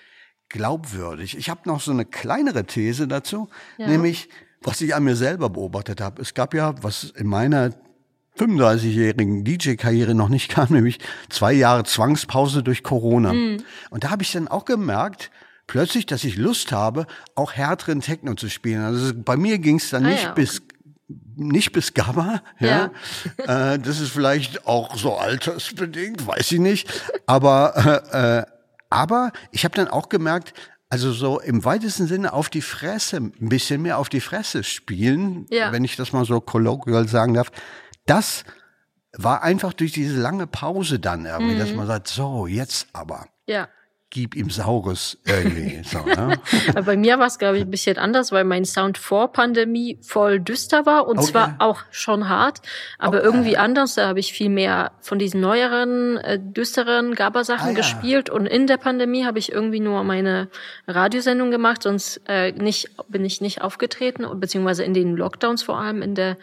glaubwürdig? 0.49 1.37
Ich 1.37 1.49
habe 1.49 1.61
noch 1.65 1.81
so 1.81 1.91
eine 1.91 2.05
kleinere 2.05 2.65
These 2.65 3.07
dazu, 3.07 3.49
Ja. 3.77 3.87
nämlich 3.87 4.29
was 4.61 4.79
ich 4.81 4.95
an 4.95 5.03
mir 5.03 5.15
selber 5.15 5.49
beobachtet 5.49 5.99
habe. 5.99 6.21
Es 6.21 6.33
gab 6.33 6.53
ja, 6.53 6.75
was 6.81 7.03
in 7.17 7.27
meiner 7.27 7.71
35-jährigen 8.37 9.43
DJ-Karriere 9.43 10.15
noch 10.15 10.29
nicht 10.29 10.49
kam, 10.49 10.67
nämlich 10.69 10.99
zwei 11.29 11.53
Jahre 11.53 11.83
Zwangspause 11.83 12.63
durch 12.63 12.83
Corona. 12.83 13.33
Mhm. 13.33 13.63
Und 13.89 14.03
da 14.03 14.11
habe 14.11 14.23
ich 14.23 14.31
dann 14.31 14.47
auch 14.47 14.65
gemerkt, 14.65 15.31
plötzlich, 15.67 16.05
dass 16.05 16.23
ich 16.23 16.37
Lust 16.37 16.71
habe, 16.71 17.07
auch 17.35 17.53
härteren 17.53 18.01
Techno 18.01 18.35
zu 18.35 18.49
spielen. 18.49 18.81
Also 18.83 19.13
bei 19.15 19.37
mir 19.37 19.59
ging 19.59 19.77
es 19.77 19.89
dann 19.89 20.05
Ah 20.05 20.09
nicht 20.09 20.23
ja, 20.23 20.31
okay. 20.31 20.41
bis 20.41 20.61
nicht 21.35 21.71
bis 21.73 21.93
Gamma, 21.93 22.41
ja. 22.59 22.91
äh, 23.37 23.77
das 23.79 23.99
ist 23.99 24.11
vielleicht 24.11 24.65
auch 24.67 24.95
so 24.95 25.15
altersbedingt, 25.17 26.25
weiß 26.25 26.51
ich 26.53 26.59
nicht. 26.59 26.89
Aber 27.25 28.03
äh, 28.13 28.39
äh, 28.39 28.45
aber 28.89 29.31
ich 29.51 29.63
habe 29.65 29.75
dann 29.75 29.87
auch 29.87 30.07
gemerkt, 30.09 30.53
also 30.89 31.11
so 31.11 31.39
im 31.39 31.65
weitesten 31.65 32.05
Sinne 32.05 32.33
auf 32.33 32.49
die 32.49 32.61
Fresse, 32.61 33.17
ein 33.17 33.49
bisschen 33.49 33.81
mehr 33.81 33.97
auf 33.97 34.09
die 34.09 34.21
Fresse 34.21 34.63
spielen, 34.63 35.47
Ja. 35.49 35.71
wenn 35.71 35.83
ich 35.83 35.95
das 35.95 36.13
mal 36.13 36.25
so 36.25 36.39
colloquial 36.39 37.07
sagen 37.07 37.33
darf, 37.33 37.51
das 38.05 38.43
war 39.17 39.41
einfach 39.43 39.73
durch 39.73 39.91
diese 39.91 40.19
lange 40.19 40.45
Pause 40.47 40.99
dann 40.99 41.25
irgendwie, 41.25 41.55
Mhm. 41.55 41.59
dass 41.59 41.73
man 41.73 41.87
sagt, 41.87 42.07
so, 42.07 42.45
jetzt 42.47 42.87
aber, 42.93 43.25
Ja. 43.47 43.67
Gib 44.13 44.35
ihm 44.35 44.51
Saures 44.51 45.17
irgendwie. 45.25 45.81
so, 45.89 45.97
ne? 46.05 46.39
Bei 46.85 46.95
mir 46.95 47.17
war 47.17 47.25
es, 47.25 47.39
glaube 47.39 47.57
ich, 47.57 47.63
ein 47.63 47.71
bisschen 47.71 47.97
anders, 47.97 48.31
weil 48.31 48.43
mein 48.43 48.63
Sound 48.63 48.99
vor 48.99 49.31
Pandemie 49.33 49.97
voll 50.03 50.39
düster 50.39 50.85
war 50.85 51.07
und 51.07 51.17
Okay. 51.17 51.31
zwar 51.31 51.55
auch 51.57 51.79
schon 51.89 52.29
hart, 52.29 52.61
aber 52.99 53.17
Okay. 53.17 53.25
irgendwie 53.25 53.57
anders. 53.57 53.95
Da 53.95 54.07
habe 54.07 54.19
ich 54.19 54.31
viel 54.31 54.49
mehr 54.49 54.91
von 55.01 55.17
diesen 55.17 55.41
neueren, 55.41 56.17
äh, 56.17 56.39
düsteren 56.39 57.15
GABA-Sachen 57.15 57.65
Ah, 57.65 57.69
ja. 57.69 57.75
gespielt 57.75 58.29
und 58.29 58.45
in 58.45 58.67
der 58.67 58.77
Pandemie 58.77 59.25
habe 59.25 59.39
ich 59.39 59.51
irgendwie 59.51 59.79
nur 59.79 60.03
meine 60.03 60.47
Radiosendung 60.87 61.49
gemacht, 61.49 61.81
sonst 61.81 62.21
äh, 62.27 62.51
nicht, 62.51 62.91
bin 63.09 63.25
ich 63.25 63.41
nicht 63.41 63.61
aufgetreten, 63.63 64.27
beziehungsweise 64.39 64.83
in 64.83 64.93
den 64.93 65.15
Lockdowns 65.15 65.63
vor 65.63 65.79
allem 65.79 66.03
in 66.03 66.13
der 66.13 66.37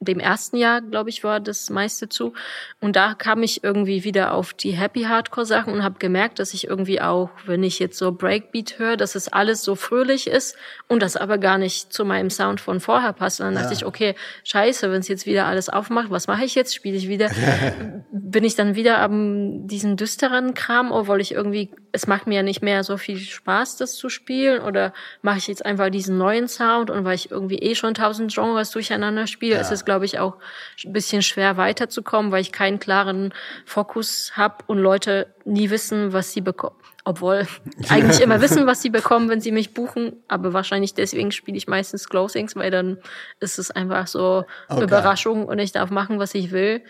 dem 0.00 0.20
ersten 0.20 0.56
Jahr, 0.56 0.80
glaube 0.80 1.10
ich, 1.10 1.24
war 1.24 1.40
das 1.40 1.70
meiste 1.70 2.08
zu. 2.08 2.32
Und 2.80 2.94
da 2.94 3.14
kam 3.14 3.42
ich 3.42 3.64
irgendwie 3.64 4.04
wieder 4.04 4.32
auf 4.32 4.54
die 4.54 4.70
Happy 4.70 5.02
Hardcore 5.02 5.44
Sachen 5.44 5.72
und 5.72 5.82
habe 5.82 5.98
gemerkt, 5.98 6.38
dass 6.38 6.54
ich 6.54 6.68
irgendwie 6.68 7.00
auch, 7.00 7.30
wenn 7.46 7.64
ich 7.64 7.80
jetzt 7.80 7.98
so 7.98 8.12
Breakbeat 8.12 8.78
höre, 8.78 8.96
dass 8.96 9.16
es 9.16 9.28
alles 9.28 9.62
so 9.62 9.74
fröhlich 9.74 10.28
ist 10.28 10.56
und 10.86 11.02
das 11.02 11.16
aber 11.16 11.38
gar 11.38 11.58
nicht 11.58 11.92
zu 11.92 12.04
meinem 12.04 12.30
Sound 12.30 12.60
von 12.60 12.78
vorher 12.78 13.12
passt. 13.12 13.40
Und 13.40 13.46
dann 13.46 13.54
dachte 13.56 13.74
ich, 13.74 13.84
okay, 13.84 14.14
scheiße, 14.44 14.90
wenn 14.92 15.00
es 15.00 15.08
jetzt 15.08 15.26
wieder 15.26 15.46
alles 15.46 15.68
aufmacht, 15.68 16.10
was 16.10 16.28
mache 16.28 16.44
ich 16.44 16.54
jetzt? 16.54 16.74
Spiele 16.74 16.96
ich 16.96 17.08
wieder? 17.08 17.30
Bin 18.12 18.44
ich 18.44 18.54
dann 18.54 18.76
wieder 18.76 18.98
am 18.98 19.66
diesen 19.66 19.96
düsteren 19.96 20.54
Kram, 20.54 20.92
obwohl 20.92 21.20
ich 21.20 21.32
irgendwie, 21.32 21.70
es 21.92 22.06
macht 22.06 22.26
mir 22.26 22.36
ja 22.36 22.42
nicht 22.42 22.62
mehr 22.62 22.84
so 22.84 22.96
viel 22.96 23.18
Spaß, 23.18 23.76
das 23.76 23.94
zu 23.94 24.08
spielen 24.08 24.62
oder 24.62 24.92
mache 25.22 25.38
ich 25.38 25.48
jetzt 25.48 25.64
einfach 25.64 25.90
diesen 25.90 26.18
neuen 26.18 26.48
Sound 26.48 26.90
und 26.90 27.04
weil 27.04 27.14
ich 27.14 27.30
irgendwie 27.30 27.58
eh 27.58 27.74
schon 27.74 27.94
tausend 27.94 28.32
Genres 28.32 28.70
durcheinander 28.70 29.26
spiele, 29.26 29.58
ist 29.58 29.72
es 29.72 29.84
glaube 29.84 30.04
ich, 30.04 30.18
auch 30.18 30.36
ein 30.84 30.92
bisschen 30.92 31.22
schwer 31.22 31.56
weiterzukommen, 31.56 32.32
weil 32.32 32.42
ich 32.42 32.52
keinen 32.52 32.78
klaren 32.78 33.32
Fokus 33.64 34.32
habe 34.36 34.64
und 34.66 34.78
Leute 34.78 35.34
nie 35.44 35.70
wissen, 35.70 36.12
was 36.12 36.32
sie 36.32 36.40
bekommen. 36.40 36.76
Obwohl 37.04 37.46
eigentlich 37.88 38.20
immer 38.20 38.40
wissen, 38.40 38.66
was 38.66 38.82
sie 38.82 38.90
bekommen, 38.90 39.30
wenn 39.30 39.40
sie 39.40 39.52
mich 39.52 39.72
buchen. 39.72 40.22
Aber 40.28 40.52
wahrscheinlich 40.52 40.94
deswegen 40.94 41.32
spiele 41.32 41.56
ich 41.56 41.66
meistens 41.66 42.08
Closings, 42.08 42.54
weil 42.54 42.70
dann 42.70 42.98
ist 43.40 43.58
es 43.58 43.70
einfach 43.70 44.06
so 44.06 44.44
Okay. 44.68 44.84
Überraschung 44.84 45.46
und 45.46 45.58
ich 45.58 45.72
darf 45.72 45.90
machen, 45.90 46.18
was 46.18 46.34
ich 46.34 46.50
will. 46.50 46.82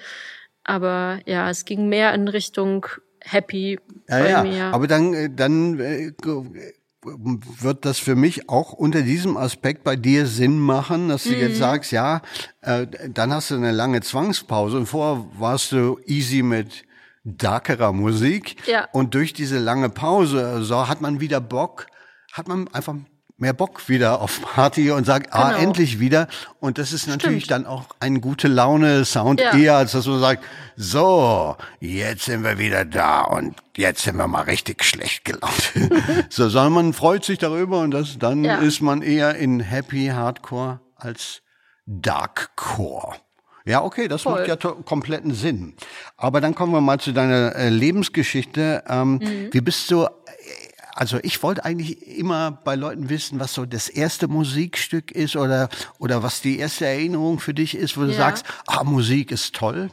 Aber 0.64 1.20
ja, 1.24 1.48
es 1.48 1.64
ging 1.64 1.88
mehr 1.88 2.12
in 2.14 2.26
Richtung 2.28 2.86
Happy 3.20 3.78
Ja, 4.08 4.18
bei 4.18 4.30
ja. 4.30 4.42
mir. 4.42 4.64
Aber 4.74 4.86
dann, 4.86 5.14
äh, 5.14 5.30
dann 5.34 5.78
äh, 5.80 6.12
wird 7.02 7.84
das 7.84 7.98
für 7.98 8.16
mich 8.16 8.48
auch 8.48 8.72
unter 8.72 9.02
diesem 9.02 9.36
Aspekt 9.36 9.84
bei 9.84 9.96
dir 9.96 10.26
Sinn 10.26 10.58
machen, 10.58 11.08
dass 11.08 11.24
du 11.24 11.30
Mhm. 11.30 11.40
jetzt 11.40 11.58
sagst, 11.58 11.92
ja, 11.92 12.22
äh, 12.62 12.86
dann 13.08 13.32
hast 13.32 13.50
du 13.50 13.54
eine 13.54 13.70
lange 13.72 14.00
Zwangspause 14.00 14.76
und 14.76 14.86
vorher 14.86 15.24
warst 15.38 15.72
du 15.72 15.98
easy 16.06 16.42
mit 16.42 16.84
darkerer 17.24 17.92
Musik 17.92 18.56
Ja. 18.66 18.88
und 18.92 19.14
durch 19.14 19.32
diese 19.32 19.58
lange 19.58 19.90
Pause 19.90 20.62
so 20.62 20.88
hat 20.88 21.00
man 21.00 21.20
wieder 21.20 21.40
Bock, 21.40 21.86
hat 22.32 22.48
man 22.48 22.68
einfach 22.68 22.94
mehr 23.40 23.52
Bock 23.52 23.88
wieder 23.88 24.20
auf 24.20 24.42
Party 24.42 24.90
und 24.90 25.04
sagt, 25.06 25.32
ah, 25.32 25.50
Genau. 25.52 25.62
endlich 25.62 26.00
wieder. 26.00 26.26
Und 26.60 26.76
das 26.78 26.92
ist 26.92 27.06
natürlich 27.06 27.44
Stimmt. 27.44 27.64
dann 27.64 27.72
auch 27.72 27.84
ein 28.00 28.20
gute 28.20 28.48
Laune 28.48 29.04
Sound 29.04 29.40
Ja. 29.40 29.56
eher, 29.56 29.76
als 29.76 29.92
dass 29.92 30.06
man 30.06 30.18
sagt, 30.20 30.44
so, 30.76 31.56
jetzt 31.80 32.24
sind 32.24 32.42
wir 32.42 32.58
wieder 32.58 32.84
da 32.84 33.22
und 33.22 33.54
jetzt 33.76 34.02
sind 34.02 34.16
wir 34.16 34.26
mal 34.26 34.42
richtig 34.42 34.82
schlecht 34.84 35.24
gelaunt. 35.24 35.72
so, 36.30 36.48
sondern 36.48 36.72
man 36.72 36.92
freut 36.92 37.24
sich 37.24 37.38
darüber 37.38 37.80
und 37.80 37.92
das, 37.92 38.18
dann 38.18 38.44
Ja. 38.44 38.56
ist 38.58 38.80
man 38.80 39.02
eher 39.02 39.36
in 39.36 39.60
Happy 39.60 40.08
Hardcore 40.08 40.80
als 40.96 41.40
Darkcore. 41.86 43.16
Ja, 43.64 43.82
okay, 43.84 44.08
das 44.08 44.22
Voll. 44.22 44.46
macht 44.46 44.48
ja 44.48 44.56
kompletten 44.56 45.34
Sinn. 45.34 45.74
Aber 46.16 46.40
dann 46.40 46.54
kommen 46.54 46.72
wir 46.72 46.80
mal 46.80 46.98
zu 46.98 47.12
deiner 47.12 47.54
äh, 47.54 47.68
Lebensgeschichte. 47.68 48.82
Ähm, 48.88 49.16
Mhm. 49.22 49.48
Wie 49.52 49.60
bist 49.60 49.90
du, 49.90 50.06
also 50.98 51.18
ich 51.22 51.42
wollte 51.42 51.64
eigentlich 51.64 52.06
immer 52.18 52.50
bei 52.64 52.74
Leuten 52.74 53.08
wissen, 53.08 53.38
was 53.38 53.54
so 53.54 53.64
das 53.66 53.88
erste 53.88 54.26
Musikstück 54.26 55.12
ist 55.12 55.36
oder, 55.36 55.68
oder 55.98 56.22
was 56.24 56.40
die 56.42 56.58
erste 56.58 56.86
Erinnerung 56.86 57.38
für 57.38 57.54
dich 57.54 57.76
ist, 57.76 57.96
wo 57.96 58.02
du 58.02 58.08
Ja. 58.10 58.16
sagst, 58.16 58.44
ah, 58.66 58.82
Musik 58.84 59.30
ist 59.30 59.54
toll. 59.54 59.90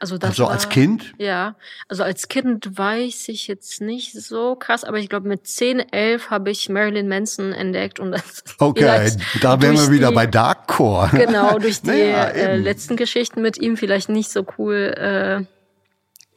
Also, 0.00 0.18
das 0.18 0.30
Also 0.30 0.46
als 0.48 0.64
war- 0.64 0.70
Kind? 0.70 1.14
Ja, 1.16 1.56
also 1.88 2.02
als 2.02 2.28
Kind 2.28 2.76
weiß 2.76 3.28
ich 3.28 3.46
jetzt 3.46 3.80
nicht 3.80 4.12
so 4.12 4.54
krass, 4.54 4.84
aber 4.84 4.98
ich 4.98 5.08
glaube 5.08 5.28
mit 5.28 5.46
10, 5.46 5.78
11 5.80 6.28
habe 6.28 6.50
ich 6.50 6.68
Marilyn 6.68 7.08
Manson 7.08 7.52
entdeckt 7.54 8.00
und 8.00 8.10
das 8.12 8.44
Okay, 8.58 9.10
da 9.40 9.62
wären 9.62 9.76
wir 9.78 9.90
wieder 9.90 10.08
die, 10.10 10.14
bei 10.14 10.26
Darkcore. 10.26 11.08
Genau, 11.12 11.58
durch 11.58 11.80
die 11.82 11.86
Naja, 11.88 12.24
äh, 12.26 12.56
letzten 12.58 12.96
Geschichten 12.96 13.40
mit 13.40 13.56
ihm 13.56 13.78
vielleicht 13.78 14.10
nicht 14.10 14.30
so 14.30 14.44
cool, 14.58 14.92
äh, 14.94 15.46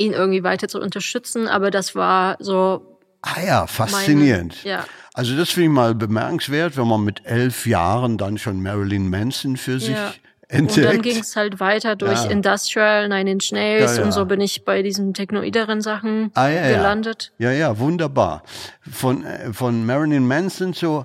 ihn 0.02 0.14
irgendwie 0.14 0.44
weiter 0.44 0.70
zu 0.70 0.80
unterstützen, 0.80 1.50
aber 1.50 1.70
das 1.70 1.94
war 1.94 2.38
so 2.40 2.97
Ah 3.22 3.42
ja, 3.46 3.68
faszinierend. 3.68 4.58
Meine- 4.64 4.78
ja. 4.78 4.86
Also 5.14 5.36
das 5.36 5.50
finde 5.50 5.70
ich 5.70 5.74
mal 5.74 5.96
bemerkenswert, 5.96 6.78
wenn 6.78 6.88
man 6.88 7.04
mit 7.04 7.26
elf 7.26 7.66
Jahren 7.66 8.18
dann 8.18 8.38
schon 8.38 8.62
Marilyn 8.62 9.10
Manson 9.10 9.58
für 9.58 9.80
sich 9.80 9.90
Ja. 9.96 10.14
entdeckt. 10.48 10.78
Und 10.78 10.94
dann 10.94 11.02
ging 11.02 11.18
es 11.20 11.36
halt 11.36 11.60
weiter 11.60 11.96
durch 11.96 12.24
Ja. 12.26 12.30
Industrial, 12.30 13.10
Nine 13.10 13.32
Inch 13.32 13.52
Nails 13.52 13.98
und 14.00 14.12
so 14.12 14.26
bin 14.26 14.40
ich 14.42 14.64
bei 14.64 14.84
diesen 14.84 15.14
technoideren 15.16 15.82
Sachen 15.82 16.32
Ah, 16.36 16.48
ja, 16.50 16.68
gelandet. 16.70 17.34
Ja, 17.40 17.52
ja, 17.52 17.80
wunderbar. 17.80 18.44
Von, 18.90 19.26
äh, 19.26 19.52
von 19.54 19.86
Marilyn 19.86 20.28
Manson 20.28 20.74
zu, 20.76 21.04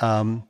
ähm, 0.00 0.44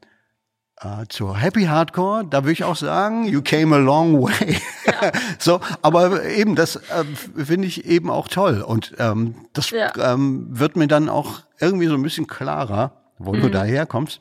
äh, 0.82 1.06
zu 1.08 1.36
Happy 1.36 1.64
Hardcore, 1.64 2.24
da 2.28 2.42
würde 2.44 2.52
ich 2.52 2.64
auch 2.64 2.76
sagen, 2.76 3.26
you 3.26 3.42
came 3.42 3.74
a 3.74 3.78
long 3.78 4.20
way. 4.22 4.56
so, 5.38 5.60
aber 5.82 6.24
eben, 6.24 6.56
das 6.56 6.76
äh, 6.76 7.04
finde 7.36 7.66
ich 7.68 7.84
eben 7.84 8.10
auch 8.10 8.28
toll. 8.28 8.62
Und 8.62 8.94
ähm, 8.98 9.34
das 9.52 9.70
Ja. 9.70 9.92
ähm, 9.96 10.46
wird 10.50 10.76
mir 10.76 10.88
dann 10.88 11.08
auch 11.08 11.40
irgendwie 11.58 11.86
so 11.86 11.94
ein 11.94 12.02
bisschen 12.02 12.26
klarer, 12.26 12.92
wo 13.18 13.32
Mhm. 13.32 13.40
du 13.42 13.50
daherkommst. 13.50 14.20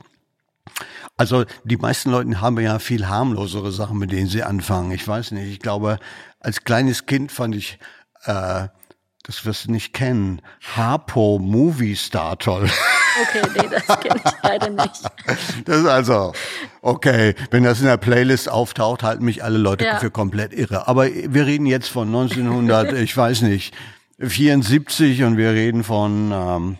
Also 1.17 1.45
die 1.63 1.77
meisten 1.77 2.11
Leute 2.11 2.39
haben 2.41 2.59
ja 2.59 2.79
viel 2.79 3.07
harmlosere 3.07 3.71
Sachen, 3.71 3.97
mit 3.97 4.11
denen 4.11 4.27
sie 4.27 4.43
anfangen. 4.43 4.91
Ich 4.91 5.05
weiß 5.07 5.31
nicht. 5.31 5.47
Ich 5.51 5.59
glaube, 5.59 5.99
als 6.39 6.63
kleines 6.63 7.05
Kind 7.05 7.31
fand 7.31 7.55
ich, 7.55 7.79
äh, 8.25 8.67
das 9.29 9.45
wirst 9.45 9.65
du 9.67 9.71
nicht 9.71 9.93
kennen, 9.93 10.41
Harpo 10.75 11.37
Movie 11.37 11.95
Star 11.95 12.35
toll. 12.39 12.67
Okay, 13.21 13.41
nee, 13.55 13.69
das 13.69 13.99
kenne 13.99 14.19
ich 14.25 14.31
leider 14.41 14.69
nicht. 14.71 15.01
Das 15.65 15.77
ist 15.77 15.85
also, 15.85 16.33
okay, 16.81 17.35
wenn 17.51 17.61
das 17.63 17.79
in 17.79 17.85
der 17.85 17.97
Playlist 17.97 18.49
auftaucht, 18.49 19.03
halten 19.03 19.23
mich 19.23 19.43
alle 19.43 19.59
Leute 19.59 19.85
Ja. 19.85 19.99
für 19.99 20.09
komplett 20.09 20.51
irre. 20.51 20.87
Aber 20.87 21.05
wir 21.05 21.45
reden 21.45 21.67
jetzt 21.67 21.89
von 21.89 22.07
1900, 22.07 22.91
ich 22.93 23.15
weiß 23.15 23.43
nicht, 23.43 23.75
74 24.19 25.21
und 25.23 25.37
wir 25.37 25.51
reden 25.51 25.83
von 25.83 26.31
ähm, 26.31 26.77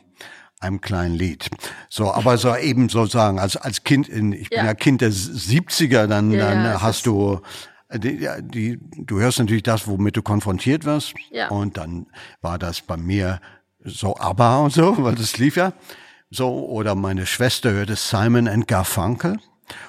einem 0.60 0.82
kleinen 0.82 1.14
Lied. 1.14 1.50
So, 1.88 2.12
aber 2.12 2.38
so 2.40 2.56
eben 2.56 2.90
sozusagen 2.90 3.40
als 3.40 3.58
als 3.58 3.84
Kind 3.84 4.10
in, 4.10 4.34
ich 4.34 4.50
bin 4.50 4.58
Ja. 4.58 4.66
ja 4.66 4.74
Kind 4.74 5.02
der 5.02 5.12
70er, 5.12 6.08
dann 6.08 6.32
Ja, 6.32 6.50
dann 6.50 6.64
ja, 6.64 6.82
hast 6.82 7.06
du 7.06 7.42
die, 7.98 8.18
ja, 8.18 8.40
die, 8.42 8.80
du 8.98 9.20
hörst 9.20 9.40
natürlich 9.40 9.64
das, 9.64 9.88
womit 9.88 10.16
du 10.18 10.22
konfrontiert 10.22 10.86
wirst. 10.86 11.14
Ja. 11.32 11.50
Und 11.50 11.78
dann 11.78 12.08
war 12.42 12.60
das 12.60 12.82
bei 12.82 12.98
mir 12.98 13.42
so 13.84 14.16
ABBA 14.16 14.60
und 14.60 14.74
so, 14.74 14.96
weil 15.04 15.16
das 15.16 15.38
lief 15.38 15.56
ja. 15.56 15.74
So, 16.30 16.68
oder 16.68 16.94
meine 16.94 17.26
Schwester 17.26 17.72
hörte 17.72 17.96
Simon 17.96 18.48
and 18.48 18.68
Garfunkel. 18.68 19.38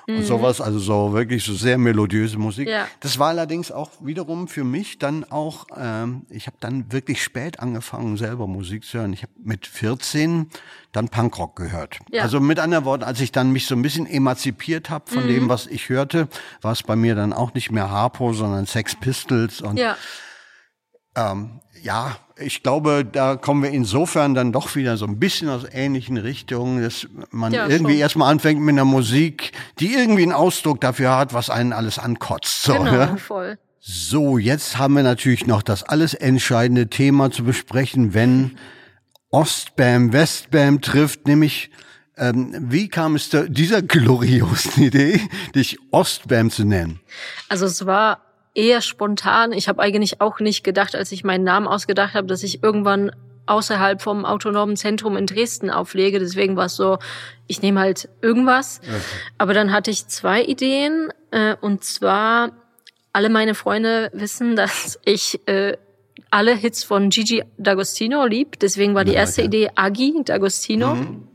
Und 0.07 0.19
mhm. 0.19 0.23
sowas, 0.23 0.61
also 0.61 0.79
so 0.79 1.13
wirklich 1.13 1.45
so 1.45 1.55
sehr 1.55 1.79
melodiöse 1.79 2.39
Musik. 2.39 2.69
Ja. 2.69 2.87
Das 3.01 3.19
war 3.19 3.29
allerdings 3.29 3.71
auch 3.71 3.91
wiederum 4.01 4.49
für 4.49 4.65
mich 4.65 4.99
dann 4.99 5.25
auch, 5.25 5.67
ähm, 5.77 6.27
ich 6.31 6.47
habe 6.47 6.57
dann 6.61 6.93
wirklich 6.93 7.23
spät 7.23 7.61
angefangen, 7.61 8.17
selber 8.17 8.47
Musik 8.47 8.85
zu 8.85 8.99
hören. 8.99 9.13
Ich 9.13 9.23
habe 9.23 9.33
mit 9.43 9.67
14 9.67 10.51
dann 10.93 11.09
Punkrock 11.09 11.57
gehört. 11.57 11.99
Ja. 12.11 12.23
Also 12.23 12.41
mit 12.41 12.59
anderen 12.59 12.85
Worten, 12.85 13.05
als 13.05 13.21
ich 13.21 13.33
dann 13.33 13.53
mich 13.53 13.67
so 13.67 13.75
ein 13.75 13.83
bisschen 13.83 14.07
emanzipiert 14.07 14.91
habe 14.91 15.11
von 15.11 15.25
mhm. 15.25 15.29
dem, 15.29 15.49
was 15.49 15.67
ich 15.67 15.89
hörte, 15.89 16.29
war 16.63 16.73
es 16.73 16.83
bei 16.83 16.97
mir 16.97 17.15
dann 17.15 17.33
auch 17.33 17.55
nicht 17.55 17.71
mehr 17.71 17.91
Harpo, 17.91 18.33
sondern 18.33 18.67
Sex 18.67 18.97
Pistols 18.97 19.61
und 19.61 19.79
ja. 19.79 19.97
Ähm, 21.17 21.61
ja, 21.83 22.17
ich 22.41 22.63
glaube, 22.63 23.05
da 23.05 23.37
kommen 23.37 23.63
wir 23.63 23.71
insofern 23.71 24.35
dann 24.35 24.53
doch 24.53 24.75
wieder 24.75 24.97
so 24.97 25.07
ein 25.07 25.19
bisschen 25.19 25.49
aus 25.49 25.65
ähnlichen 25.71 26.17
Richtungen, 26.17 26.83
dass 26.83 27.07
man 27.31 27.53
ja, 27.53 27.69
irgendwie 27.69 27.93
schon. 27.93 28.01
erstmal 28.01 28.31
anfängt 28.31 28.61
mit 28.61 28.75
einer 28.75 28.85
Musik, 28.85 29.53
die 29.79 29.95
irgendwie 29.95 30.23
einen 30.23 30.33
Ausdruck 30.33 30.81
dafür 30.81 31.17
hat, 31.17 31.33
was 31.33 31.51
einen 31.51 31.73
alles 31.73 31.99
ankotzt. 31.99 32.63
So, 32.63 32.73
genau, 32.75 32.93
ja? 32.93 33.17
voll. 33.17 33.59
So, 33.81 34.39
jetzt 34.39 34.79
haben 34.79 34.95
wir 34.95 35.03
natürlich 35.03 35.47
noch 35.47 35.63
das 35.63 35.83
alles 35.83 36.15
entscheidende 36.15 36.89
Thema 36.89 37.31
zu 37.31 37.45
besprechen, 37.45 38.13
wenn 38.13 38.59
Ostbam 39.31 40.13
Westbam 40.13 40.81
trifft, 40.81 41.27
nämlich 41.27 41.71
ähm, 42.17 42.55
wie 42.71 42.89
kam 42.89 43.15
es 43.15 43.31
zu 43.31 43.49
dieser 43.49 43.81
gloriosen 43.81 44.83
Idee, 44.83 45.21
dich 45.55 45.79
Ostbam 45.91 46.51
zu 46.51 46.65
nennen? 46.65 47.01
Also 47.49 47.65
es 47.65 47.87
war 47.87 48.30
eher 48.55 48.81
spontan. 48.81 49.53
Ich 49.53 49.69
habe 49.69 49.81
eigentlich 49.81 50.21
auch 50.21 50.41
nicht 50.41 50.65
gedacht, 50.65 50.95
als 50.95 51.13
ich 51.13 51.25
meinen 51.25 51.45
Namen 51.45 51.67
ausgedacht 51.67 52.15
habe, 52.15 52.27
dass 52.27 52.43
ich 52.43 52.63
irgendwann 52.63 53.13
außerhalb 53.47 54.01
vom 54.01 54.25
autonomen 54.25 54.77
Zentrum 54.77 55.17
in 55.17 55.27
Dresden 55.27 55.71
auflege. 55.71 56.19
Deswegen 56.19 56.57
war 56.57 56.67
es 56.67 56.77
so, 56.77 56.99
ich 57.47 57.63
nehme 57.63 57.81
halt 57.81 58.09
irgendwas. 58.23 58.81
Okay. 58.83 59.01
Aber 59.39 59.55
dann 59.55 59.73
hatte 59.73 59.91
ich 59.91 60.07
zwei 60.07 60.43
Ideen. 60.43 61.13
Äh, 61.31 61.57
und 61.61 61.85
zwar, 61.85 62.53
alle 63.13 63.29
meine 63.29 63.55
Freunde 63.55 64.11
wissen, 64.13 64.57
dass 64.57 65.01
ich 65.05 65.41
äh, 65.47 65.77
alle 66.31 66.55
Hits 66.55 66.85
von 66.85 67.11
Gigi 67.11 67.43
D'Agostino 67.59 68.27
lieb. 68.27 68.59
Deswegen 68.61 68.95
war 68.95 69.05
die 69.05 69.15
erste 69.15 69.43
ja. 69.43 69.47
Idee 69.49 69.71
Agi 69.75 70.23
D'Agostino. 70.25 70.95
Mhm. 70.95 71.29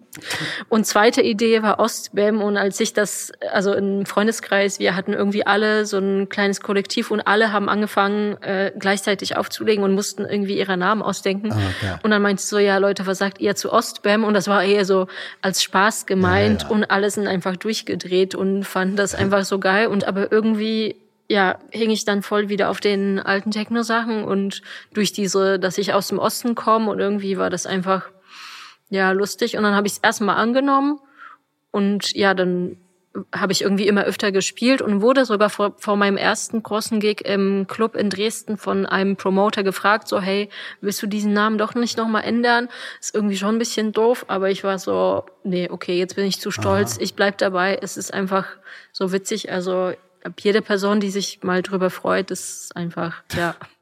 Und 0.70 0.86
zweite 0.86 1.22
Idee 1.22 1.62
war 1.62 1.80
Ostbem 1.80 2.42
und 2.42 2.58
als 2.58 2.80
ich 2.80 2.94
das, 2.94 3.32
also 3.52 3.74
im 3.74 4.06
Freundeskreis, 4.06 4.80
wir 4.80 4.96
hatten 4.96 5.14
irgendwie 5.14 5.46
alle 5.46 5.86
so 5.86 5.98
ein 5.98 6.30
kleines 6.30 6.62
Kollektiv 6.62 7.12
und 7.12 7.22
alle 7.22 7.52
haben 7.52 7.70
angefangen, 7.70 8.42
äh, 8.42 8.72
gleichzeitig 8.78 9.38
aufzulegen 9.38 9.84
und 9.84 9.94
mussten 9.94 10.26
irgendwie 10.26 10.58
ihre 10.58 10.78
Namen 10.78 11.02
ausdenken. 11.02 11.52
Ah, 11.52 11.58
okay. 11.58 12.00
Und 12.04 12.12
dann 12.12 12.22
meinte 12.22 12.42
ich 12.42 12.48
so, 12.48 12.58
ja 12.58 12.78
Leute, 12.78 13.06
was 13.06 13.18
sagt 13.18 13.40
ihr 13.40 13.56
zu 13.56 13.72
Ostbem? 13.72 14.24
Und 14.24 14.34
das 14.34 14.48
war 14.48 14.64
eher 14.64 14.86
so 14.86 15.08
als 15.42 15.64
Spaß 15.64 16.06
gemeint 16.06 16.64
ja, 16.64 16.68
ja. 16.70 16.74
und 16.74 16.92
alle 16.92 17.10
sind 17.10 17.28
einfach 17.28 17.56
durchgedreht 17.56 18.36
und 18.36 18.64
fanden 18.64 18.96
das 18.96 19.16
einfach 19.16 19.44
so 19.46 19.60
geil. 19.60 19.88
Und 19.88 20.08
aber 20.08 20.32
irgendwie 20.32 20.96
ja, 21.28 21.58
hing 21.72 21.90
ich 21.90 22.06
dann 22.06 22.22
voll 22.22 22.50
wieder 22.50 22.70
auf 22.70 22.80
den 22.80 23.20
alten 23.20 23.52
Techno-Sachen 23.52 24.24
und 24.24 24.62
durch 24.94 25.12
diese, 25.12 25.58
dass 25.60 25.78
ich 25.78 25.94
aus 25.94 26.08
dem 26.08 26.20
Osten 26.20 26.54
komme 26.54 26.92
und 26.92 27.00
irgendwie 27.00 27.38
war 27.38 27.50
das 27.50 27.66
einfach 27.66 28.12
ja, 28.90 29.12
lustig. 29.12 29.58
Und 29.58 29.64
dann 29.64 29.76
habe 29.76 29.88
ich 29.88 29.94
es 29.94 30.00
erstmal 30.00 30.38
angenommen 30.38 31.00
und 31.72 32.14
ja, 32.16 32.34
dann 32.34 32.78
habe 33.34 33.54
ich 33.54 33.62
irgendwie 33.62 33.88
immer 33.88 34.04
öfter 34.04 34.32
gespielt 34.32 34.82
und 34.82 35.02
wurde 35.02 35.26
sogar 35.26 35.50
vor, 35.50 35.76
vor 35.78 35.96
meinem 35.96 36.18
ersten 36.18 36.62
großen 36.62 37.00
Gig 37.00 37.22
im 37.22 37.66
Club 37.68 37.96
in 37.96 38.10
Dresden 38.10 38.58
von 38.58 38.86
einem 38.86 39.16
Promoter 39.16 39.64
gefragt, 39.64 40.08
so 40.08 40.20
hey, 40.20 40.50
willst 40.82 41.02
du 41.02 41.08
diesen 41.08 41.34
Namen 41.34 41.58
doch 41.58 41.76
nicht 41.76 41.98
nochmal 41.98 42.24
ändern? 42.24 42.70
Ist 43.00 43.16
irgendwie 43.16 43.38
schon 43.38 43.56
ein 43.56 43.60
bisschen 43.60 43.92
doof, 43.92 44.26
aber 44.28 44.50
ich 44.50 44.64
war 44.64 44.80
so, 44.80 45.26
nee, 45.44 45.70
okay, 45.70 45.98
jetzt 45.98 46.16
bin 46.16 46.26
ich 46.26 46.40
zu 46.40 46.52
stolz, 46.52 46.96
Aha. 46.96 47.04
ich 47.04 47.16
bleib 47.16 47.38
dabei. 47.38 47.80
Es 47.82 47.98
ist 47.98 48.14
einfach 48.14 48.48
so 48.92 49.12
witzig, 49.12 49.52
also 49.52 49.94
jede 50.40 50.62
Person, 50.62 51.00
die 51.00 51.12
sich 51.12 51.44
mal 51.44 51.62
drüber 51.62 51.90
freut, 51.90 52.32
ist 52.32 52.76
einfach, 52.76 53.24
ja. 53.36 53.56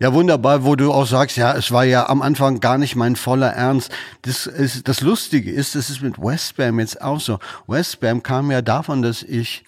Ja, 0.00 0.12
wunderbar, 0.12 0.64
wo 0.64 0.76
du 0.76 0.92
auch 0.92 1.06
sagst, 1.06 1.36
ja, 1.36 1.52
es 1.54 1.70
war 1.70 1.84
ja 1.84 2.08
am 2.08 2.22
Anfang 2.22 2.60
gar 2.60 2.78
nicht 2.78 2.96
mein 2.96 3.16
voller 3.16 3.50
Ernst. 3.50 3.90
Das 4.22 4.46
ist, 4.46 4.88
das 4.88 5.00
Lustige 5.00 5.50
ist, 5.50 5.74
das 5.74 5.90
ist 5.90 6.02
mit 6.02 6.18
Westbam 6.18 6.80
jetzt 6.80 7.00
auch 7.00 7.20
so. 7.20 7.38
Westbam 7.66 8.22
kam 8.22 8.50
ja 8.50 8.62
davon, 8.62 9.02
dass 9.02 9.22
ich 9.22 9.64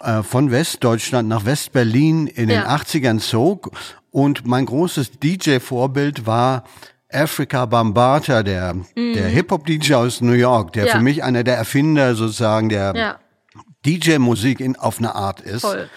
äh, 0.00 0.22
von 0.22 0.50
Westdeutschland 0.50 1.28
nach 1.28 1.44
Westberlin 1.44 2.26
in 2.26 2.48
den 2.48 2.60
ja. 2.60 2.74
80ern 2.74 3.18
zog 3.20 3.70
und 4.10 4.46
mein 4.46 4.66
großes 4.66 5.12
DJ-Vorbild 5.18 6.26
war 6.26 6.64
Africa 7.12 7.66
Bambata, 7.66 8.42
der, 8.42 8.74
mhm. 8.74 9.14
der 9.14 9.28
Hip-Hop-DJ 9.28 9.94
aus 9.94 10.20
New 10.20 10.32
York, 10.32 10.72
der 10.72 10.86
ja. 10.86 10.92
für 10.96 11.00
mich 11.00 11.22
einer 11.22 11.44
der 11.44 11.56
Erfinder 11.56 12.14
sozusagen 12.14 12.68
der 12.68 12.92
ja. 12.94 13.18
DJ-Musik 13.86 14.60
in, 14.60 14.76
auf 14.76 14.98
eine 14.98 15.14
Art 15.14 15.40
ist. 15.40 15.62
Voll. 15.62 15.88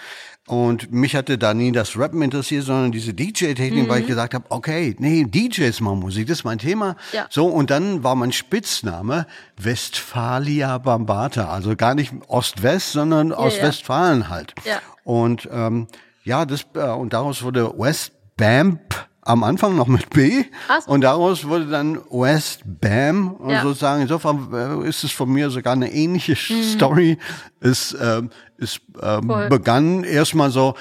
Und 0.48 0.90
mich 0.90 1.14
hatte 1.14 1.36
da 1.36 1.52
nie 1.52 1.72
das 1.72 1.98
Rappen 1.98 2.22
interessiert, 2.22 2.64
sondern 2.64 2.90
diese 2.90 3.12
DJ-Technik, 3.12 3.84
mhm. 3.84 3.88
weil 3.88 3.98
ich 3.98 4.04
mhm. 4.04 4.08
gesagt 4.08 4.32
habe, 4.32 4.46
okay, 4.48 4.96
nee, 4.98 5.24
DJs 5.24 5.80
machen 5.80 6.00
Musik, 6.00 6.26
das 6.26 6.38
ist 6.38 6.44
mein 6.44 6.58
Thema. 6.58 6.96
Ja. 7.12 7.26
So, 7.28 7.46
und 7.46 7.70
dann 7.70 8.02
war 8.02 8.14
mein 8.14 8.32
Spitzname 8.32 9.26
Westfalia 9.58 10.78
Bambata, 10.78 11.50
also 11.50 11.76
gar 11.76 11.94
nicht 11.94 12.12
Ost-West, 12.28 12.92
sondern 12.92 13.32
aus 13.32 13.56
ja, 13.56 13.62
ja. 13.62 13.68
Westfalen 13.68 14.28
halt. 14.30 14.54
Ja. 14.64 14.80
Und 15.04 15.48
ähm, 15.52 15.86
ja, 16.24 16.46
das 16.46 16.66
äh, 16.74 16.80
und 16.80 17.12
daraus 17.12 17.42
wurde 17.42 17.72
West 17.76 18.12
Bamp 18.36 19.07
am 19.28 19.44
Anfang 19.44 19.76
noch 19.76 19.88
mit 19.88 20.08
B 20.10 20.44
Ach. 20.68 20.86
und 20.86 21.02
daraus 21.02 21.46
wurde 21.46 21.66
dann 21.66 22.00
West 22.10 22.62
Bam 22.64 23.32
und 23.32 23.50
ja. 23.50 23.62
sozusagen 23.62 24.00
insofern 24.02 24.48
äh, 24.52 24.88
ist 24.88 25.04
es 25.04 25.12
von 25.12 25.30
mir 25.30 25.50
sogar 25.50 25.74
eine 25.74 25.92
ähnliche 25.92 26.32
mhm. 26.32 26.62
Story. 26.62 27.18
Es, 27.60 27.92
äh, 27.92 28.22
es 28.56 28.80
äh, 29.00 29.20
begann 29.48 30.02
erstmal 30.04 30.50
so, 30.50 30.74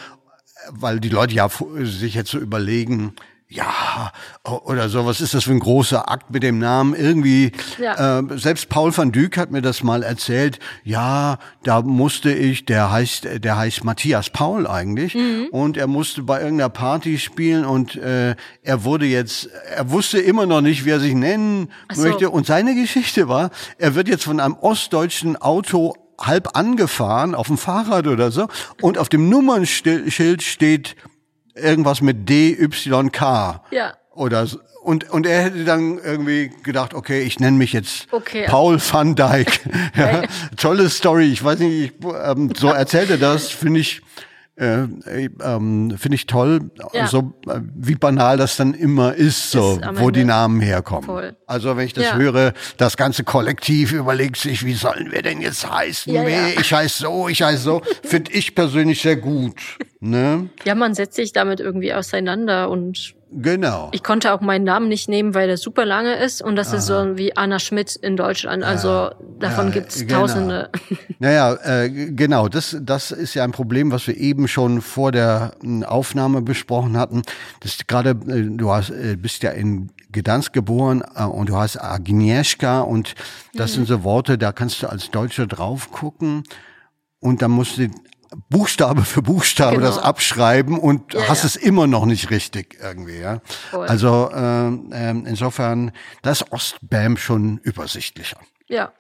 weil 0.72 1.02
die 1.02 1.10
Leute 1.10 1.34
ja 1.34 1.50
sich 1.82 2.14
jetzt 2.14 2.32
so 2.32 2.40
überlegen, 2.40 3.14
ja, 3.50 4.12
oder 4.44 4.90
so, 4.90 5.06
was 5.06 5.22
ist 5.22 5.34
das 5.34 5.46
für 5.46 5.52
ein 5.52 5.60
großer 5.60 6.12
Akt 6.12 6.32
mit 6.32 6.44
dem 6.44 6.60
Namen? 6.60 6.94
Irgendwie, 6.94 7.54
ja. 7.78 8.20
äh, 8.20 8.38
selbst 8.38 8.68
Paul 8.68 8.96
van 8.96 9.14
Dyk 9.14 9.38
hat 9.38 9.52
mir 9.52 9.62
das 9.62 9.84
mal 9.84 10.04
erzählt, 10.04 10.60
ja, 10.84 11.38
da 11.64 11.82
musste 11.82 12.34
ich, 12.34 12.66
der 12.66 12.92
heißt, 12.92 13.26
der 13.42 13.58
heißt 13.58 13.86
Matthias 13.86 14.30
Paul 14.32 14.68
eigentlich, 14.68 15.16
mhm. 15.16 15.48
und 15.52 15.78
er 15.78 15.88
musste 15.88 16.24
bei 16.24 16.42
irgendeiner 16.42 16.70
Party 16.70 17.18
spielen 17.18 17.64
und 17.64 17.96
äh, 17.96 18.36
er 18.64 18.84
wurde 18.84 19.06
jetzt, 19.06 19.48
er 19.74 19.90
wusste 19.92 20.20
immer 20.20 20.46
noch 20.46 20.60
nicht, 20.60 20.84
wie 20.84 20.90
er 20.90 21.00
sich 21.00 21.14
nennen 21.14 21.72
so. 21.94 22.02
möchte. 22.02 22.30
Und 22.30 22.46
seine 22.48 22.76
Geschichte 22.76 23.30
war, 23.30 23.52
er 23.78 23.96
wird 23.96 24.10
jetzt 24.10 24.26
von 24.26 24.42
einem 24.42 24.56
ostdeutschen 24.56 25.38
Auto 25.38 25.94
halb 26.20 26.58
angefahren, 26.58 27.34
auf 27.34 27.48
dem 27.48 27.58
Fahrrad 27.58 28.08
oder 28.08 28.30
so, 28.30 28.50
und 28.82 28.98
auf 28.98 29.08
dem 29.08 29.30
Nummernschild 29.30 30.44
steht 30.44 30.98
irgendwas 31.62 32.02
mit 32.02 32.30
DYK. 32.30 33.22
Ja. 33.72 33.94
Oder 34.14 34.48
und, 34.88 35.10
und 35.10 35.26
er 35.26 35.44
hätte 35.44 35.66
dann 35.66 36.00
irgendwie 36.02 36.50
gedacht, 36.64 36.94
okay, 36.94 37.22
ich 37.22 37.42
nenne 37.42 37.58
mich 37.58 37.74
jetzt 37.74 38.08
okay. 38.12 38.46
Paul 38.48 38.80
van 38.80 39.16
Dijk. 39.16 39.60
ja, 39.98 40.22
tolle 40.56 40.90
Story. 40.90 41.26
Ich 41.26 41.44
weiß 41.44 41.60
nicht, 41.60 41.94
ich, 42.00 42.06
ähm, 42.24 42.54
so 42.56 42.70
erzählt 42.70 43.10
er 43.10 43.18
das, 43.18 43.50
finde 43.50 43.82
ich, 43.82 44.02
äh, 44.58 44.88
ähm, 45.44 45.96
finde 45.98 46.16
ich 46.16 46.26
toll, 46.26 46.72
ja. 46.92 47.06
so 47.08 47.34
äh, 47.48 47.60
wie 47.76 47.96
banal 47.96 48.38
das 48.38 48.58
dann 48.58 48.74
immer 48.74 49.14
ist, 49.14 49.52
so 49.52 49.80
ist 49.80 50.02
wo 50.02 50.10
die 50.10 50.24
Namen 50.24 50.62
herkommen. 50.62 51.04
Voll. 51.04 51.36
Also 51.46 51.78
wenn 51.78 51.86
ich 51.86 51.94
das 51.94 52.06
ja. 52.06 52.16
höre, 52.16 52.54
das 52.78 52.98
ganze 52.98 53.24
Kollektiv 53.24 53.92
überlegt 53.92 54.38
sich, 54.38 54.66
wie 54.66 54.74
sollen 54.74 55.12
wir 55.12 55.22
denn 55.22 55.42
jetzt 55.42 55.70
heißen? 55.70 56.12
Ja, 56.12 56.28
ja. 56.28 56.48
Ich 56.60 56.74
heiße 56.74 57.04
so, 57.04 57.28
ich 57.28 57.44
heiße 57.44 57.62
so, 57.62 57.82
finde 58.04 58.32
ich 58.32 58.56
persönlich 58.56 59.02
sehr 59.02 59.18
gut. 59.18 59.54
Ne? 60.00 60.50
Ja, 60.66 60.74
man 60.74 60.96
setzt 60.96 61.16
sich 61.16 61.34
damit 61.34 61.60
irgendwie 61.60 61.94
auseinander 61.94 62.70
und 62.70 63.14
Genau. 63.30 63.90
Ich 63.92 64.04
konnte 64.04 64.34
auch 64.34 64.40
meinen 64.40 64.64
Namen 64.64 64.88
nicht 64.88 65.10
nehmen, 65.10 65.34
weil 65.34 65.48
der 65.48 65.58
super 65.58 65.86
lange 65.86 66.16
ist 66.16 66.42
und 66.42 66.56
das 66.56 66.70
Aha. 66.70 66.78
ist 66.78 66.86
so 66.86 67.18
wie 67.18 67.36
Anna 67.36 67.60
Schmidt 67.60 67.96
in 67.98 68.16
Deutschland. 68.16 68.64
Also 68.64 68.88
ja, 68.88 69.16
davon 69.40 69.68
ja, 69.68 69.74
gibt's 69.74 70.00
genau. 70.00 70.22
Tausende. 70.22 70.70
Naja, 71.20 71.56
äh, 71.64 71.90
genau. 71.90 72.48
Das, 72.48 72.78
das 72.80 73.12
ist 73.12 73.34
ja 73.34 73.44
ein 73.44 73.52
Problem, 73.52 73.92
was 73.92 74.06
wir 74.06 74.16
eben 74.16 74.48
schon 74.48 74.82
vor 74.82 75.12
der 75.12 75.54
hm, 75.62 75.84
Aufnahme 75.84 76.42
besprochen 76.42 76.96
hatten. 76.96 77.24
Das 77.60 77.78
gerade, 77.88 78.12
äh, 78.12 78.44
du 78.56 78.72
hast, 78.72 78.92
äh, 78.92 79.18
bist 79.20 79.44
ja 79.44 79.52
in 79.52 79.92
Gdansk 80.12 80.54
geboren 80.54 81.04
äh, 81.16 81.24
und 81.24 81.50
du 81.50 81.58
hast 81.58 81.78
Agnieszka 81.78 82.82
und 82.82 83.16
das 83.54 83.72
mhm. 83.72 83.76
sind 83.76 83.88
so 83.88 84.04
Worte, 84.04 84.38
da 84.38 84.52
kannst 84.52 84.84
du 84.84 84.88
als 84.88 85.10
Deutscher 85.10 85.48
drauf 85.48 85.92
gucken 85.92 86.44
und 87.20 87.42
dann 87.42 87.52
musst 87.52 87.78
du 87.78 87.90
Buchstabe 88.50 89.04
für 89.04 89.22
Buchstabe 89.22 89.78
genau. 89.78 89.88
das 89.88 89.98
abschreiben 89.98 90.80
und 90.80 91.14
ja, 91.14 91.28
hast 91.28 91.44
ja. 91.44 91.48
es 91.48 91.56
immer 91.56 91.88
noch 91.88 92.06
nicht 92.06 92.30
richtig 92.30 92.78
irgendwie. 92.82 93.20
Ja? 93.20 93.42
Voll. 93.72 93.88
Also 93.88 94.30
äh, 94.34 94.68
äh, 94.68 95.10
insofern, 95.10 95.92
das 96.22 96.42
ist 96.42 96.52
Ostbam 96.52 97.18
schon 97.18 97.60
übersichtlicher. 97.60 98.38
Ja. 98.68 98.92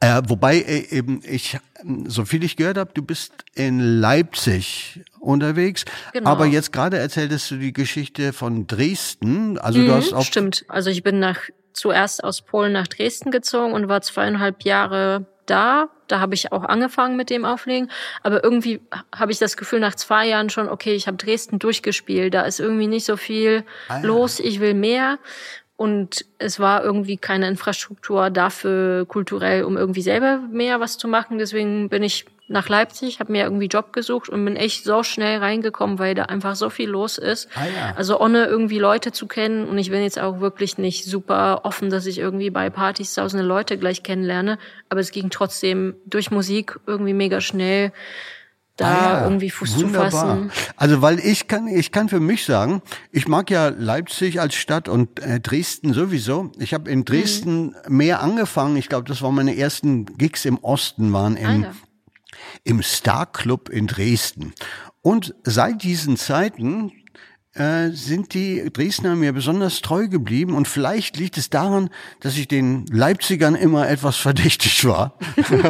Äh, 0.00 0.22
wobei 0.26 0.58
äh, 0.58 0.86
eben 0.90 1.20
ich, 1.24 1.58
so 2.06 2.24
viel 2.24 2.44
ich 2.44 2.56
gehört 2.56 2.76
habe, 2.76 2.90
du 2.92 3.02
bist 3.02 3.32
in 3.54 3.80
Leipzig 3.80 5.00
unterwegs, 5.18 5.84
genau. 6.12 6.30
aber 6.30 6.46
jetzt 6.46 6.72
gerade 6.72 6.98
erzähltest 6.98 7.50
du 7.50 7.56
die 7.56 7.72
Geschichte 7.72 8.32
von 8.32 8.66
Dresden. 8.66 9.58
Also 9.58 9.78
mhm, 9.78 9.86
du 9.86 9.94
hast 9.94 10.12
auch 10.12 10.24
stimmt. 10.24 10.64
Also 10.68 10.90
ich 10.90 11.02
bin 11.02 11.18
nach 11.18 11.40
zuerst 11.72 12.24
aus 12.24 12.42
Polen 12.42 12.72
nach 12.72 12.86
Dresden 12.86 13.30
gezogen 13.30 13.72
und 13.72 13.88
war 13.88 14.00
zweieinhalb 14.00 14.62
Jahre 14.62 15.26
da 15.46 15.88
da 16.08 16.20
habe 16.20 16.34
ich 16.34 16.52
auch 16.52 16.64
angefangen 16.64 17.16
mit 17.16 17.30
dem 17.30 17.44
Auflegen. 17.44 17.90
Aber 18.22 18.42
irgendwie 18.44 18.80
habe 19.14 19.32
ich 19.32 19.38
das 19.38 19.56
Gefühl 19.56 19.80
nach 19.80 19.94
zwei 19.94 20.26
Jahren 20.26 20.50
schon, 20.50 20.68
okay, 20.68 20.94
ich 20.94 21.06
habe 21.06 21.16
Dresden 21.16 21.58
durchgespielt. 21.58 22.34
Da 22.34 22.42
ist 22.42 22.60
irgendwie 22.60 22.86
nicht 22.86 23.04
so 23.04 23.16
viel 23.16 23.64
ah, 23.88 23.98
ja. 23.98 24.06
los. 24.06 24.40
Ich 24.40 24.60
will 24.60 24.74
mehr. 24.74 25.18
Und 25.76 26.24
es 26.38 26.58
war 26.58 26.82
irgendwie 26.82 27.18
keine 27.18 27.48
Infrastruktur 27.48 28.30
dafür 28.30 29.04
kulturell, 29.04 29.64
um 29.64 29.76
irgendwie 29.76 30.02
selber 30.02 30.38
mehr 30.50 30.80
was 30.80 30.96
zu 30.96 31.06
machen. 31.06 31.38
Deswegen 31.38 31.90
bin 31.90 32.02
ich 32.02 32.24
nach 32.48 32.68
Leipzig, 32.68 33.18
habe 33.18 33.32
mir 33.32 33.42
irgendwie 33.42 33.66
Job 33.66 33.92
gesucht 33.92 34.28
und 34.28 34.44
bin 34.44 34.54
echt 34.54 34.84
so 34.84 35.02
schnell 35.02 35.38
reingekommen, 35.38 35.98
weil 35.98 36.14
da 36.14 36.24
einfach 36.24 36.54
so 36.54 36.70
viel 36.70 36.88
los 36.88 37.18
ist. 37.18 37.48
Ah, 37.54 37.64
ja. 37.64 37.94
Also 37.96 38.20
ohne 38.20 38.46
irgendwie 38.46 38.78
Leute 38.78 39.10
zu 39.10 39.26
kennen. 39.26 39.66
Und 39.66 39.78
ich 39.78 39.90
bin 39.90 40.02
jetzt 40.02 40.18
auch 40.18 40.40
wirklich 40.40 40.78
nicht 40.78 41.04
super 41.04 41.62
offen, 41.64 41.90
dass 41.90 42.06
ich 42.06 42.18
irgendwie 42.18 42.50
bei 42.50 42.70
Partys 42.70 43.14
tausende 43.14 43.44
Leute 43.44 43.78
gleich 43.78 44.04
kennenlerne. 44.04 44.58
Aber 44.88 45.00
es 45.00 45.10
ging 45.10 45.30
trotzdem 45.30 45.96
durch 46.06 46.30
Musik 46.30 46.78
irgendwie 46.86 47.14
mega 47.14 47.40
schnell 47.40 47.92
da 48.76 48.86
ah 48.86 49.12
ja, 49.20 49.24
irgendwie 49.24 49.50
Fuß 49.50 49.76
wunderbar. 49.76 50.10
zu 50.10 50.16
fassen. 50.18 50.52
Also 50.76 51.00
weil 51.00 51.18
ich 51.18 51.48
kann, 51.48 51.66
ich 51.66 51.92
kann 51.92 52.08
für 52.08 52.20
mich 52.20 52.44
sagen, 52.44 52.82
ich 53.10 53.26
mag 53.26 53.50
ja 53.50 53.68
Leipzig 53.68 54.38
als 54.38 54.54
Stadt 54.54 54.88
und 54.88 55.18
äh, 55.20 55.40
Dresden 55.40 55.94
sowieso. 55.94 56.52
Ich 56.58 56.74
habe 56.74 56.90
in 56.90 57.06
Dresden 57.06 57.74
mhm. 57.88 57.96
mehr 57.96 58.20
angefangen. 58.20 58.76
Ich 58.76 58.88
glaube, 58.88 59.08
das 59.08 59.22
waren 59.22 59.34
meine 59.34 59.56
ersten 59.56 60.04
Gigs 60.18 60.44
im 60.44 60.58
Osten, 60.58 61.12
waren 61.14 61.36
im, 61.36 61.46
ah, 61.46 61.66
ja. 61.68 61.72
Im 62.64 62.82
Star 62.82 63.26
Club 63.26 63.68
in 63.68 63.86
Dresden. 63.86 64.54
Und 65.02 65.34
seit 65.44 65.82
diesen 65.82 66.16
Zeiten 66.16 66.92
äh, 67.56 67.90
sind 67.90 68.34
die 68.34 68.70
Dresdner 68.70 69.16
mir 69.16 69.32
besonders 69.32 69.80
treu 69.80 70.08
geblieben 70.08 70.54
und 70.54 70.68
vielleicht 70.68 71.16
liegt 71.16 71.38
es 71.38 71.48
daran, 71.48 71.88
dass 72.20 72.36
ich 72.36 72.48
den 72.48 72.84
Leipzigern 72.86 73.54
immer 73.54 73.88
etwas 73.88 74.16
verdächtig 74.18 74.84
war, 74.84 75.18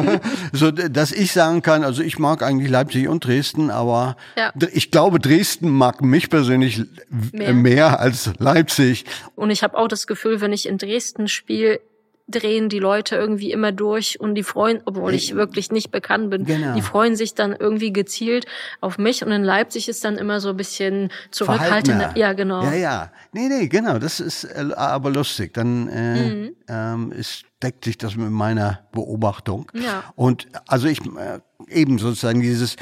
so 0.51 0.71
dass 0.71 1.13
ich 1.13 1.31
sagen 1.31 1.61
kann, 1.61 1.83
also 1.83 2.03
ich 2.03 2.19
mag 2.19 2.43
eigentlich 2.43 2.69
Leipzig 2.69 3.07
und 3.07 3.23
Dresden, 3.23 3.71
aber 3.71 4.17
ja. 4.37 4.51
ich 4.73 4.91
glaube 4.91 5.19
Dresden 5.19 5.69
mag 5.69 6.01
mich 6.01 6.29
persönlich 6.29 6.83
mehr, 7.31 7.53
mehr 7.53 7.99
als 8.01 8.31
Leipzig. 8.37 9.05
Und 9.35 9.49
ich 9.49 9.63
habe 9.63 9.77
auch 9.77 9.87
das 9.87 10.07
Gefühl, 10.07 10.41
wenn 10.41 10.51
ich 10.51 10.67
in 10.67 10.77
Dresden 10.77 11.29
spiele, 11.29 11.79
drehen 12.27 12.67
die 12.67 12.79
Leute 12.79 13.15
irgendwie 13.15 13.51
immer 13.51 13.71
durch 13.71 14.19
und 14.19 14.35
die 14.35 14.43
freuen, 14.43 14.81
obwohl 14.85 15.13
ich 15.13 15.35
wirklich 15.35 15.71
nicht 15.71 15.91
bekannt 15.91 16.29
bin, 16.29 16.45
genau. 16.45 16.75
die 16.75 16.81
freuen 16.81 17.15
sich 17.15 17.35
dann 17.35 17.55
irgendwie 17.57 17.93
gezielt 17.93 18.45
auf 18.81 18.97
mich 18.97 19.23
und 19.23 19.31
in 19.31 19.43
Leipzig 19.43 19.87
ist 19.87 20.03
dann 20.03 20.17
immer 20.17 20.41
so 20.41 20.49
ein 20.49 20.57
bisschen 20.57 21.09
zurückhaltender. 21.31 22.13
Ja, 22.17 22.33
genau. 22.33 22.63
Ja, 22.63 22.73
ja. 22.73 23.11
Nee, 23.31 23.47
nee, 23.47 23.67
genau, 23.67 23.97
das 23.97 24.19
ist 24.19 24.43
äh, 24.43 24.73
aber 24.75 25.09
lustig. 25.09 25.53
Dann 25.53 25.87
äh, 25.87 26.29
mhm. 26.29 26.55
ähm, 26.67 27.11
ist, 27.13 27.45
deckt 27.63 27.85
sich 27.85 27.97
das 27.97 28.17
mit 28.17 28.29
meiner 28.29 28.87
Beobachtung. 28.91 29.71
Ja. 29.73 30.03
Und 30.15 30.47
also 30.67 30.87
ich 30.87 30.99
äh, 30.99 31.39
eben 31.69 31.97
sozusagen 31.97 32.41
dieses 32.41 32.75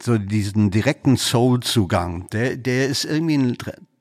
so 0.00 0.18
diesen 0.18 0.70
direkten 0.70 1.16
Soul-Zugang, 1.16 2.28
der, 2.30 2.56
der 2.56 2.86
ist 2.86 3.04
irgendwie 3.04 3.34
in 3.34 3.56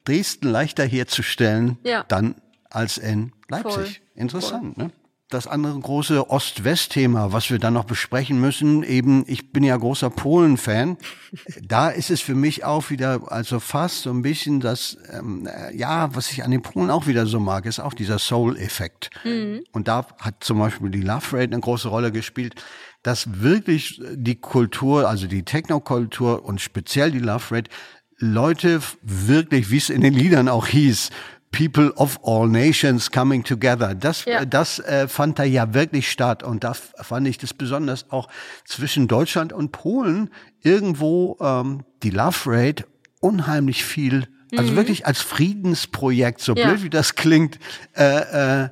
Dresden 0.05 0.49
leichter 0.49 0.85
herzustellen, 0.85 1.77
ja. 1.83 2.05
dann 2.07 2.35
als 2.69 2.97
in 2.99 3.31
Leipzig. 3.49 3.73
Voll. 3.73 4.21
Interessant, 4.21 4.75
Voll. 4.75 4.85
ne? 4.85 4.91
Das 5.29 5.45
andere 5.45 5.77
große 5.77 6.29
Ost-West-Thema, 6.29 7.33
was 7.33 7.49
wir 7.49 7.59
dann 7.59 7.73
noch 7.73 7.83
besprechen 7.83 8.39
müssen, 8.39 8.81
eben, 8.83 9.25
ich 9.27 9.51
bin 9.51 9.61
ja 9.65 9.75
großer 9.75 10.09
Polen-Fan. 10.09 10.95
da 11.61 11.89
ist 11.89 12.09
es 12.09 12.21
für 12.21 12.33
mich 12.33 12.63
auch 12.63 12.89
wieder, 12.89 13.29
also 13.29 13.59
fast 13.59 14.03
so 14.03 14.09
ein 14.09 14.21
bisschen 14.21 14.61
das, 14.61 14.97
ähm, 15.11 15.45
äh, 15.45 15.75
ja, 15.75 16.15
was 16.15 16.31
ich 16.31 16.45
an 16.45 16.51
den 16.51 16.61
Polen 16.61 16.89
auch 16.89 17.07
wieder 17.07 17.25
so 17.25 17.41
mag, 17.41 17.65
ist 17.65 17.81
auch 17.81 17.93
dieser 17.93 18.19
Soul-Effekt. 18.19 19.09
Mhm. 19.25 19.63
Und 19.73 19.89
da 19.89 20.07
hat 20.17 20.45
zum 20.45 20.59
Beispiel 20.59 20.91
die 20.91 21.01
Love 21.01 21.33
Rate 21.33 21.51
eine 21.51 21.59
große 21.59 21.89
Rolle 21.89 22.13
gespielt, 22.13 22.55
dass 23.03 23.41
wirklich 23.41 24.01
die 24.13 24.39
Kultur, 24.39 25.09
also 25.09 25.27
die 25.27 25.43
Techno-Kultur 25.43 26.45
und 26.45 26.61
speziell 26.61 27.11
die 27.11 27.19
Love 27.19 27.53
Rate, 27.53 27.69
Leute 28.17 28.79
wirklich, 29.01 29.69
wie 29.71 29.77
es 29.77 29.89
in 29.89 30.01
den 30.01 30.13
Liedern 30.13 30.47
auch 30.47 30.67
hieß, 30.67 31.09
People 31.51 31.91
of 31.95 32.19
all 32.23 32.47
nations 32.47 33.09
coming 33.09 33.43
together. 33.43 33.95
Das, 33.95 34.25
ja. 34.25 34.45
das 34.45 34.79
äh, 34.79 35.07
fand 35.07 35.39
da 35.39 35.43
ja 35.43 35.73
wirklich 35.73 36.11
statt 36.11 36.43
und 36.43 36.63
da 36.63 36.73
fand 36.73 37.27
ich 37.27 37.37
das 37.37 37.53
besonders 37.53 38.11
auch 38.11 38.27
zwischen 38.65 39.07
Deutschland 39.07 39.53
und 39.53 39.71
Polen 39.71 40.29
irgendwo 40.61 41.37
ähm, 41.39 41.83
die 42.03 42.09
Love 42.09 42.37
Rate 42.45 42.85
unheimlich 43.19 43.83
viel, 43.83 44.27
also 44.55 44.71
mhm. 44.71 44.75
wirklich 44.75 45.05
als 45.05 45.21
Friedensprojekt, 45.21 46.41
so 46.41 46.53
ja. 46.53 46.67
blöd 46.67 46.83
wie 46.83 46.89
das 46.89 47.15
klingt, 47.15 47.59
äh, 47.95 48.63
äh, 48.65 48.69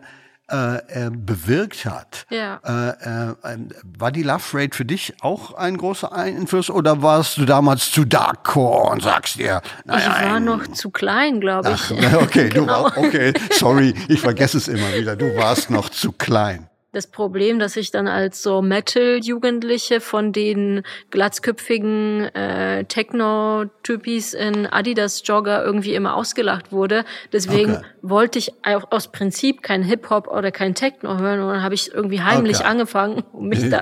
äh, 0.51 1.07
äh, 1.07 1.09
bewirkt 1.11 1.85
hat. 1.85 2.25
Ja. 2.29 2.59
Äh, 2.63 3.29
äh, 3.29 3.57
war 3.97 4.11
die 4.11 4.23
Love 4.23 4.43
Rate 4.53 4.75
für 4.75 4.85
dich 4.85 5.13
auch 5.21 5.55
ein 5.55 5.77
großer 5.77 6.11
Einfluss 6.13 6.69
oder 6.69 7.01
warst 7.01 7.37
du 7.37 7.45
damals 7.45 7.91
zu 7.91 8.05
Darkcore 8.05 8.91
und 8.91 9.01
sagst 9.01 9.39
dir, 9.39 9.61
naja, 9.85 10.15
ich 10.19 10.25
war 10.29 10.39
noch 10.39 10.67
zu 10.67 10.91
klein, 10.91 11.41
glaube 11.41 11.71
ich. 11.71 11.91
Ach, 11.91 12.21
okay, 12.21 12.49
genau. 12.53 12.65
du 12.65 12.67
war, 12.67 12.97
okay, 12.97 13.33
sorry, 13.51 13.95
ich 14.07 14.21
vergesse 14.21 14.57
es 14.57 14.67
immer 14.67 14.93
wieder. 14.93 15.15
Du 15.15 15.35
warst 15.35 15.69
noch 15.69 15.89
zu 15.89 16.11
klein 16.11 16.69
das 16.95 17.07
Problem, 17.07 17.59
dass 17.59 17.75
ich 17.75 17.91
dann 17.91 18.07
als 18.07 18.41
so 18.41 18.61
Metal-Jugendliche 18.61 19.99
von 19.99 20.31
den 20.31 20.83
glatzköpfigen 21.11 22.33
äh, 22.33 22.85
Techno-Typis 22.85 24.33
in 24.33 24.65
Adidas-Jogger 24.65 25.63
irgendwie 25.65 25.93
immer 25.93 26.15
ausgelacht 26.15 26.71
wurde. 26.71 27.03
Deswegen 27.33 27.75
okay. 27.75 27.85
wollte 28.01 28.39
ich 28.39 28.53
auch 28.63 28.91
aus 28.91 29.11
Prinzip 29.11 29.61
kein 29.61 29.83
Hip-Hop 29.83 30.29
oder 30.29 30.51
kein 30.51 30.73
Techno 30.73 31.17
hören 31.17 31.41
und 31.41 31.49
dann 31.49 31.63
habe 31.63 31.75
ich 31.75 31.93
irgendwie 31.93 32.21
heimlich 32.21 32.59
okay. 32.59 32.67
angefangen, 32.67 33.23
um 33.33 33.49
mich 33.49 33.69
da 33.69 33.81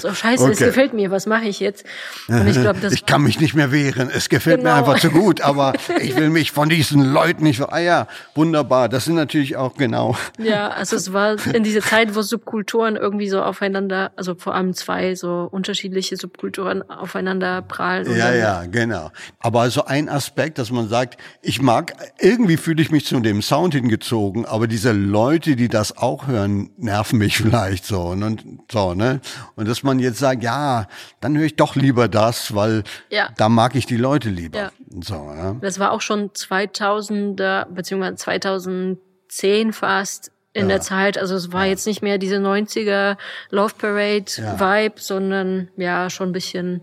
so 0.00 0.14
scheiße, 0.14 0.44
okay. 0.44 0.52
es 0.52 0.58
gefällt 0.58 0.94
mir, 0.94 1.10
was 1.10 1.26
mache 1.26 1.44
ich 1.44 1.60
jetzt? 1.60 1.84
Und 2.28 2.46
ich 2.48 2.58
glaube, 2.58 2.80
das 2.80 2.92
ich 2.94 3.04
kann 3.04 3.22
mich 3.22 3.38
nicht 3.38 3.54
mehr 3.54 3.70
wehren, 3.70 4.10
es 4.10 4.30
gefällt 4.30 4.60
genau. 4.60 4.70
mir 4.70 4.76
einfach 4.78 4.98
zu 4.98 5.10
gut, 5.10 5.42
aber 5.42 5.74
ich 6.00 6.16
will 6.16 6.30
mich 6.30 6.52
von 6.52 6.70
diesen 6.70 7.12
Leuten 7.12 7.44
nicht. 7.44 7.60
Ah 7.60 7.78
ja, 7.78 8.06
wunderbar, 8.34 8.88
das 8.88 9.04
sind 9.04 9.16
natürlich 9.16 9.56
auch 9.56 9.74
genau. 9.74 10.16
Ja, 10.38 10.68
also 10.68 10.96
es 10.96 11.12
war 11.12 11.36
in 11.52 11.64
dieser 11.64 11.82
Zeit, 11.82 12.14
wo 12.14 12.22
Subkulturen 12.30 12.96
irgendwie 12.96 13.28
so 13.28 13.42
aufeinander, 13.42 14.12
also 14.16 14.34
vor 14.34 14.54
allem 14.54 14.72
zwei 14.72 15.14
so 15.14 15.48
unterschiedliche 15.50 16.16
Subkulturen 16.16 16.88
aufeinander 16.88 17.60
prallen. 17.60 18.10
Ja, 18.16 18.32
ja, 18.32 18.64
genau. 18.64 19.10
Aber 19.38 19.68
so 19.70 19.84
ein 19.84 20.08
Aspekt, 20.08 20.58
dass 20.58 20.70
man 20.70 20.88
sagt, 20.88 21.20
ich 21.42 21.60
mag, 21.60 21.94
irgendwie 22.18 22.56
fühle 22.56 22.80
ich 22.80 22.90
mich 22.90 23.04
zu 23.04 23.20
dem 23.20 23.42
Sound 23.42 23.74
hingezogen, 23.74 24.46
aber 24.46 24.66
diese 24.66 24.92
Leute, 24.92 25.56
die 25.56 25.68
das 25.68 25.98
auch 25.98 26.26
hören, 26.26 26.70
nerven 26.78 27.18
mich 27.18 27.36
vielleicht 27.42 27.84
so 27.84 28.00
und 28.02 28.44
so, 28.70 28.94
ne? 28.94 29.20
Und 29.56 29.68
dass 29.68 29.82
man 29.82 29.98
jetzt 29.98 30.18
sagt, 30.18 30.42
ja, 30.42 30.86
dann 31.20 31.36
höre 31.36 31.44
ich 31.44 31.56
doch 31.56 31.76
lieber 31.76 32.08
das, 32.08 32.54
weil 32.54 32.84
ja. 33.10 33.28
da 33.36 33.48
mag 33.48 33.74
ich 33.74 33.86
die 33.86 33.96
Leute 33.96 34.30
lieber. 34.30 34.58
Ja. 34.58 34.70
So, 35.02 35.14
ja. 35.14 35.56
Das 35.60 35.78
war 35.78 35.92
auch 35.92 36.00
schon 36.00 36.30
2000er, 36.30 37.66
beziehungsweise 37.66 38.16
2010 38.16 39.72
fast 39.72 40.32
in 40.52 40.62
ja. 40.62 40.68
der 40.68 40.80
Zeit. 40.80 41.18
Also 41.18 41.34
es 41.34 41.52
war 41.52 41.64
ja. 41.64 41.70
jetzt 41.70 41.86
nicht 41.86 42.02
mehr 42.02 42.18
diese 42.18 42.36
90er 42.36 43.16
Love 43.50 43.74
Parade 43.78 44.26
Vibe, 44.26 45.00
sondern 45.00 45.68
ja, 45.76 46.10
schon 46.10 46.30
ein 46.30 46.32
bisschen 46.32 46.80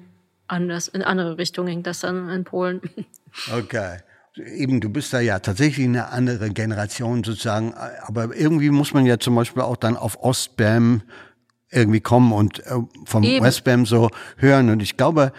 anders. 0.48 0.88
In 0.88 1.04
andere 1.04 1.38
Richtung 1.38 1.66
ging 1.66 1.84
das 1.84 2.00
dann 2.00 2.30
in 2.30 2.44
Polen. 2.44 2.82
Okay. 3.54 3.98
Eben, 4.36 4.82
du 4.82 4.90
bist 4.90 5.14
da 5.14 5.20
ja 5.20 5.38
tatsächlich 5.38 5.86
eine 5.86 6.10
andere 6.10 6.50
Generation 6.50 7.24
sozusagen, 7.24 7.76
aber 8.02 8.36
irgendwie 8.36 8.72
muss 8.72 8.94
man 8.94 9.06
ja 9.06 9.20
zum 9.20 9.36
Beispiel 9.36 9.62
auch 9.62 9.78
dann 9.78 9.96
auf 9.96 10.24
Ostbam 10.24 11.04
irgendwie 11.70 12.00
kommen 12.00 12.32
und 12.32 12.66
äh, 12.66 12.78
vom 13.06 13.24
Eben. 13.24 13.46
Westbam 13.46 13.86
so 13.86 14.10
hören. 14.38 14.70
Und 14.72 14.82
ich 14.82 14.98
glaube, 14.98 15.34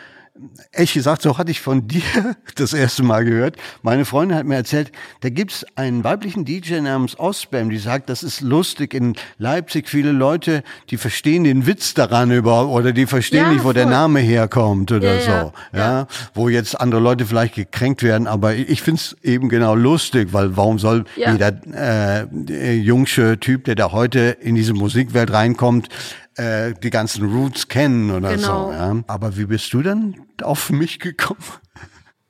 ehrlich 0.73 0.93
gesagt, 0.93 1.23
so 1.23 1.39
hatte 1.39 1.51
ich 1.51 1.61
von 1.61 1.87
dir 1.89 2.37
das 2.57 2.73
erste 2.73 3.03
Mal 3.03 3.25
gehört. 3.25 3.57
Meine 3.83 4.05
Freundin 4.05 4.37
hat 4.37 4.47
mir 4.47 4.57
erzählt, 4.57 4.93
da 5.21 5.29
gibt's 5.29 5.65
einen 5.75 6.05
weiblichen 6.05 6.45
DJ 6.45 6.81
namens 6.81 7.19
Ostbam, 7.19 7.71
die 7.71 7.79
sagt, 7.79 8.09
das 8.09 8.23
ist 8.23 8.41
lustig 8.41 8.95
in 8.95 9.15
Leipzig. 9.39 9.89
Viele 9.89 10.13
Leute, 10.13 10.63
die 10.91 10.97
verstehen 10.97 11.45
den 11.45 11.67
Witz 11.67 11.95
daran 11.95 12.31
überhaupt 12.31 12.73
oder 12.73 12.93
die 12.93 13.07
verstehen 13.07 13.45
ja, 13.45 13.49
nicht, 13.51 13.61
wo 13.61 13.65
voll. 13.65 13.75
der 13.75 13.87
Name 13.87 14.21
herkommt 14.21 14.93
oder 14.93 15.17
ja, 15.17 15.21
so. 15.21 15.53
Ja, 15.73 15.79
ja, 15.79 16.07
wo 16.35 16.49
jetzt 16.49 16.81
andere 16.81 17.01
Leute 17.01 17.27
vielleicht 17.27 17.55
gekränkt 17.55 18.03
werden, 18.03 18.27
aber 18.27 18.55
ich 18.55 18.83
find's 18.83 19.17
eben 19.23 19.49
genau 19.49 19.75
lustig, 19.75 20.33
weil 20.33 20.57
warum 20.57 20.79
soll 20.79 21.05
jeder 21.17 21.53
äh, 21.75 22.75
jungsche 22.75 23.39
Typ, 23.41 23.65
der 23.65 23.75
da 23.75 23.93
heute 23.93 24.37
in 24.41 24.55
diese 24.55 24.75
Musikwelt 24.75 25.33
reinkommt, 25.33 25.89
äh, 26.39 26.73
die 26.75 26.91
ganzen 26.91 27.29
Roots 27.31 27.69
kennen 27.69 28.11
oder 28.11 28.35
genau. 28.35 28.69
so. 28.69 28.73
Ja? 28.73 29.03
Aber 29.07 29.37
wie 29.37 29.47
bist 29.47 29.73
du 29.73 29.83
dann 29.83 30.27
auf 30.43 30.71
mich 30.71 31.01
gekommen? 31.01 31.43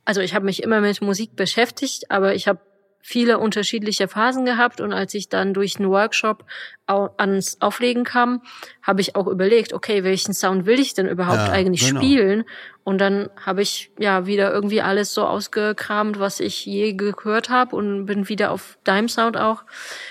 Also 0.04 0.22
ich 0.22 0.34
habe 0.34 0.46
mich 0.46 0.62
immer 0.62 0.80
mit 0.80 1.02
Musik 1.02 1.36
beschäftigt, 1.36 2.10
aber 2.10 2.34
ich 2.34 2.48
habe 2.48 2.60
viele 3.00 3.38
unterschiedliche 3.38 4.08
Phasen 4.08 4.44
gehabt 4.44 4.80
und 4.80 4.92
als 4.92 5.14
ich 5.14 5.28
dann 5.28 5.54
durch 5.54 5.78
einen 5.78 5.88
Workshop 5.88 6.44
ans 6.86 7.58
Auflegen 7.60 8.04
kam, 8.04 8.42
habe 8.82 9.00
ich 9.00 9.16
auch 9.16 9.26
überlegt, 9.26 9.72
okay, 9.72 10.04
welchen 10.04 10.34
Sound 10.34 10.66
will 10.66 10.80
ich 10.80 10.94
denn 10.94 11.06
überhaupt 11.06 11.48
ja, 11.48 11.52
eigentlich 11.52 11.86
genau. 11.86 12.00
spielen? 12.00 12.44
Und 12.84 12.98
dann 12.98 13.28
habe 13.44 13.62
ich 13.62 13.90
ja 13.98 14.26
wieder 14.26 14.52
irgendwie 14.52 14.80
alles 14.80 15.12
so 15.12 15.26
ausgekramt, 15.26 16.18
was 16.18 16.40
ich 16.40 16.64
je 16.64 16.94
gehört 16.94 17.50
habe 17.50 17.76
und 17.76 18.06
bin 18.06 18.28
wieder 18.28 18.50
auf 18.50 18.78
deinem 18.84 19.08
Sound 19.08 19.36
auch 19.36 19.64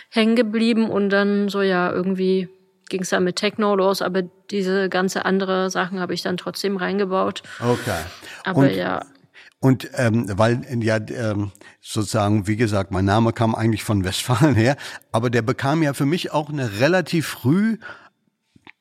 hängen 0.09 0.35
geblieben 0.35 0.89
und 0.89 1.09
dann 1.09 1.49
so 1.49 1.61
ja 1.61 1.91
irgendwie 1.91 2.49
ging 2.89 3.01
es 3.01 3.09
dann 3.09 3.23
mit 3.23 3.35
Techno 3.37 3.75
los, 3.75 4.01
aber 4.01 4.23
diese 4.51 4.89
ganze 4.89 5.25
andere 5.25 5.69
Sachen 5.69 5.99
habe 5.99 6.13
ich 6.13 6.21
dann 6.21 6.37
trotzdem 6.37 6.77
reingebaut. 6.77 7.43
Okay. 7.59 7.99
Aber 8.43 8.59
Und- 8.59 8.71
ja, 8.75 9.05
Und 9.59 9.89
ähm, 9.95 10.25
weil 10.37 10.61
ja 10.83 10.97
ähm, 10.97 11.51
sozusagen, 11.81 12.45
wie 12.47 12.57
gesagt, 12.57 12.91
mein 12.91 13.05
Name 13.05 13.33
kam 13.33 13.55
eigentlich 13.55 13.83
von 13.83 14.03
Westfalen 14.03 14.55
her, 14.55 14.77
aber 15.11 15.29
der 15.29 15.41
bekam 15.41 15.81
ja 15.83 15.93
für 15.93 16.05
mich 16.05 16.31
auch 16.31 16.49
eine 16.49 16.79
relativ 16.79 17.27
früh 17.27 17.77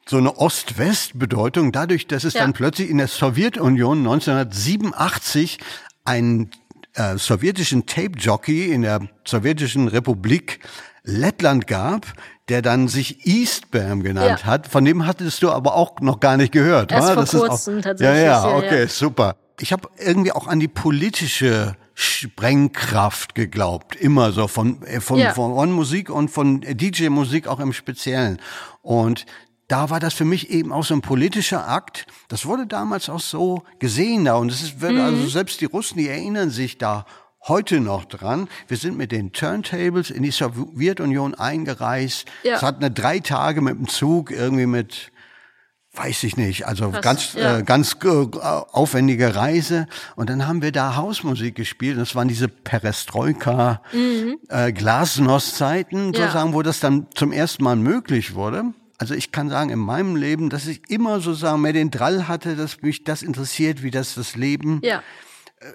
so 0.09 0.19
eine 0.19 0.37
Ost-West-Bedeutung, 0.37 1.73
dadurch, 1.73 2.07
dass 2.07 2.23
es 2.23 2.35
Ja. 2.35 2.42
dann 2.42 2.53
plötzlich 2.53 2.88
in 2.90 2.99
der 2.99 3.09
Sowjetunion 3.09 3.99
1987 3.99 5.59
einen 6.05 6.51
äh, 6.95 7.16
sowjetischen 7.19 7.87
Tape-Jockey 7.87 8.71
in 8.73 8.83
der 8.83 9.01
sowjetischen 9.25 9.88
Republik 9.88 10.61
Lettland 11.07 11.66
gab, 11.66 12.07
der 12.49 12.62
dann 12.62 12.88
sich 12.88 13.27
Eastbam 13.27 14.03
genannt 14.03 14.40
Ja. 14.42 14.47
hat. 14.47 14.66
Von 14.66 14.85
dem 14.85 15.07
hattest 15.07 15.42
du 15.42 15.51
aber 15.51 15.75
auch 15.75 16.01
noch 16.01 16.21
gar 16.21 16.37
nicht 16.37 16.53
gehört. 16.53 16.92
Erst 16.92 17.09
wa? 17.09 17.14
vor 17.14 17.23
Das 17.23 17.35
ist 17.35 17.40
kurzem 17.40 17.79
auch, 17.79 17.83
tatsächlich, 17.83 18.16
Ja, 18.23 18.49
ja, 18.51 18.57
okay, 18.57 18.81
ja. 18.83 18.88
super. 18.88 19.37
Ich 19.61 19.73
habe 19.73 19.88
irgendwie 19.99 20.33
auch 20.33 20.47
an 20.47 20.61
die 20.61 20.69
politische 20.69 21.77
Sprengkraft 21.95 23.35
geglaubt, 23.35 23.97
immer 23.97 24.31
so 24.33 24.49
von 24.49 24.83
äh, 24.83 25.01
von, 25.01 25.19
Ja. 25.19 25.33
von 25.33 25.73
Musik 25.73 26.11
und 26.11 26.29
von 26.31 26.61
DJ-Musik 26.61 27.49
auch 27.49 27.59
im 27.61 27.73
Speziellen. 27.73 28.38
Und 28.83 29.27
da 29.69 29.90
war 29.90 29.99
das 29.99 30.14
für 30.14 30.25
mich 30.25 30.51
eben 30.51 30.73
auch 30.73 30.85
so 30.85 30.95
ein 30.95 31.01
politischer 31.01 31.69
Akt. 31.69 32.07
Das 32.29 32.47
wurde 32.47 32.66
damals 32.66 33.09
auch 33.09 33.21
so 33.21 33.62
gesehen 33.81 34.25
da 34.27 34.35
und 34.37 34.53
es 34.53 34.81
wird 34.81 34.92
Mhm. 34.92 35.01
also 35.01 35.27
selbst 35.29 35.61
die 35.61 35.64
Russen, 35.64 35.99
die 35.99 36.09
erinnern 36.09 36.51
sich 36.51 36.79
da 36.79 37.05
heute 37.48 37.80
noch 37.80 38.04
dran. 38.04 38.48
Wir 38.68 38.76
sind 38.76 38.96
mit 38.96 39.12
den 39.12 39.32
Turntables 39.32 40.11
in 40.11 40.22
die 40.22 40.30
Sowjetunion 40.30 41.35
eingereist. 41.35 42.26
Ja. 42.42 42.56
Es 42.56 42.62
hat 42.62 42.76
eine 42.76 42.90
drei 42.90 43.20
Tage 43.20 43.61
mit 43.61 43.78
dem 43.78 43.88
Zug 43.88 44.30
irgendwie 44.30 44.66
mit 44.66 45.12
weiß 45.98 46.24
ich 46.24 46.37
nicht, 46.37 46.66
also 46.66 46.90
Krass, 46.90 47.00
ganz 47.00 47.32
ja. 47.32 47.56
äh, 47.59 47.62
ganz 47.62 47.96
äh, 48.04 48.09
aufwendige 48.37 49.35
Reise 49.35 49.87
und 50.14 50.28
dann 50.28 50.46
haben 50.46 50.61
wir 50.61 50.70
da 50.70 50.94
Hausmusik 50.96 51.54
gespielt. 51.54 51.96
Das 51.96 52.14
waren 52.14 52.28
diese 52.28 52.48
Perestroika 52.48 53.80
äh, 54.50 54.72
Glasnost-Zeiten, 54.72 56.09
Mhm. 56.09 56.12
Ja. 56.12 56.20
sozusagen, 56.26 56.52
wo 56.52 56.61
das 56.61 56.80
dann 56.80 57.06
zum 57.14 57.32
ersten 57.32 57.64
Mal 57.64 57.76
möglich 57.76 58.35
wurde. 58.35 58.64
Also 58.98 59.14
ich 59.14 59.32
kann 59.32 59.48
sagen, 59.48 59.70
in 59.70 59.78
meinem 59.78 60.16
Leben, 60.16 60.50
dass 60.50 60.66
ich 60.66 60.82
immer 60.90 61.20
sozusagen 61.20 61.62
mehr 61.62 61.72
den 61.72 61.90
Drall 61.90 62.28
hatte, 62.28 62.56
dass 62.56 62.82
mich 62.82 63.04
das 63.04 63.22
interessiert, 63.22 63.82
wie 63.82 63.90
das 63.90 64.14
das 64.16 64.37
Leben 64.37 64.80
ja, 64.82 65.02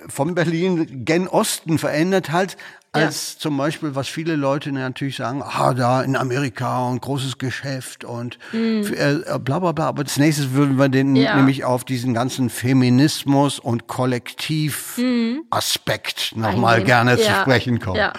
von 0.08 0.36
Berlin 0.36 1.04
gen 1.06 1.28
Osten 1.28 1.78
verändert 1.78 2.32
hat, 2.32 2.56
als 2.94 3.38
zum 3.38 3.56
Beispiel, 3.58 3.96
was 3.96 4.10
viele 4.10 4.36
Leute 4.36 4.72
natürlich 4.74 5.16
sagen, 5.16 5.42
ah, 5.42 5.74
da 5.74 6.02
in 6.04 6.18
Amerika 6.18 6.90
und 6.90 7.02
großes 7.02 7.38
Geschäft 7.38 8.04
und 8.04 8.38
für, 8.52 8.96
äh, 8.96 9.40
bla 9.40 9.60
bla 9.60 9.72
bla. 9.72 9.88
Aber 9.88 10.02
als 10.02 10.18
nächstes 10.18 10.52
würden 10.52 10.78
wir 10.78 10.90
den 10.90 11.16
Ja. 11.16 11.36
nämlich 11.38 11.64
auf 11.64 11.86
diesen 11.86 12.14
ganzen 12.14 12.50
Feminismus 12.50 13.60
und 13.60 13.88
Kollektiv-Aspekt 13.88 16.34
nochmal 16.36 16.74
Eingehen. 16.76 16.88
gerne 16.88 17.18
zu 17.18 17.24
Ja, 17.24 17.42
sprechen 17.42 17.80
kommen. 17.80 17.96
Ja. 17.98 18.12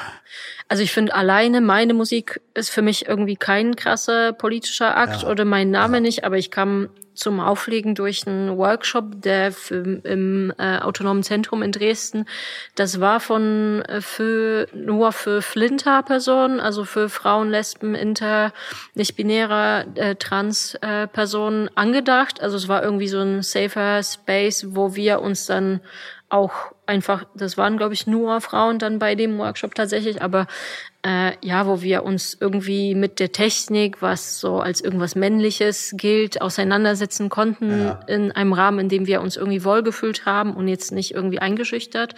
Also 0.69 0.83
ich 0.83 0.93
finde 0.93 1.15
alleine 1.15 1.61
meine 1.61 1.93
Musik 1.93 2.41
ist 2.55 2.71
für 2.71 2.81
mich 2.83 3.07
irgendwie 3.07 3.37
kein 3.37 3.77
krasser 3.77 4.33
politischer 4.33 4.97
Akt 4.97 5.25
oder 5.25 5.45
mein 5.45 5.71
Name 5.71 6.01
nicht, 6.01 6.25
aber 6.25 6.39
ich 6.39 6.51
kam 6.51 6.89
zum 7.15 7.41
Auflegen 7.41 7.95
durch 7.95 8.27
einen 8.27 8.57
Workshop, 8.57 9.23
der 9.23 9.53
im 9.71 10.53
äh, 10.59 10.79
autonomen 10.79 11.23
Zentrum 11.23 11.63
in 11.63 11.73
Dresden, 11.73 12.27
das 12.75 13.01
war 13.01 13.21
von 13.21 13.83
äh, 13.83 14.01
für 14.01 14.69
nur 14.75 15.13
für 15.13 15.43
Flinter-Personen, 15.43 16.61
also 16.61 16.85
für 16.85 17.09
Frauen, 17.09 17.51
Lesben, 17.51 17.95
Inter, 17.95 18.53
nicht 18.95 19.17
binäre, 19.17 19.87
äh, 19.95 20.15
Trans-Personen 20.15 21.03
äh, 21.03 21.07
Personen 21.09 21.71
angedacht. 21.77 22.41
Also 22.41 22.57
es 22.57 22.69
war 22.69 22.83
irgendwie 22.83 23.09
so 23.09 23.21
ein 23.21 23.43
safer 23.43 24.03
Space, 24.03 24.67
wo 24.71 24.95
wir 24.95 25.21
uns 25.21 25.47
dann 25.47 25.81
auch 26.29 26.73
einfach, 26.87 27.25
das 27.35 27.57
waren 27.57 27.77
glaube 27.77 27.95
ich 27.95 28.07
nur 28.07 28.41
Frauen 28.41 28.79
dann 28.79 28.99
bei 28.99 29.15
dem 29.15 29.39
Workshop 29.39 29.75
tatsächlich, 29.75 30.23
aber 30.23 30.47
äh, 31.05 31.33
ja, 31.43 31.67
wo 31.67 31.83
wir 31.83 32.05
uns 32.05 32.37
irgendwie 32.41 32.95
mit 32.95 33.19
der 33.19 33.33
Technik, 33.33 34.03
was 34.03 34.39
so 34.39 34.61
als 34.61 34.81
irgendwas 34.81 35.17
Männliches 35.17 35.95
gilt, 35.97 36.41
auseinandersetzen 36.41 37.29
konnten 37.29 37.71
Ja. 37.71 38.01
in 38.07 38.31
einem 38.33 38.53
Rahmen, 38.53 38.79
in 38.79 38.89
dem 38.89 39.07
wir 39.07 39.21
uns 39.21 39.37
irgendwie 39.37 39.65
wohlgefühlt 39.65 40.27
haben 40.27 40.55
und 40.55 40.69
jetzt 40.69 40.93
nicht 40.93 41.13
irgendwie 41.13 41.41
eingeschüchtert. 41.41 42.15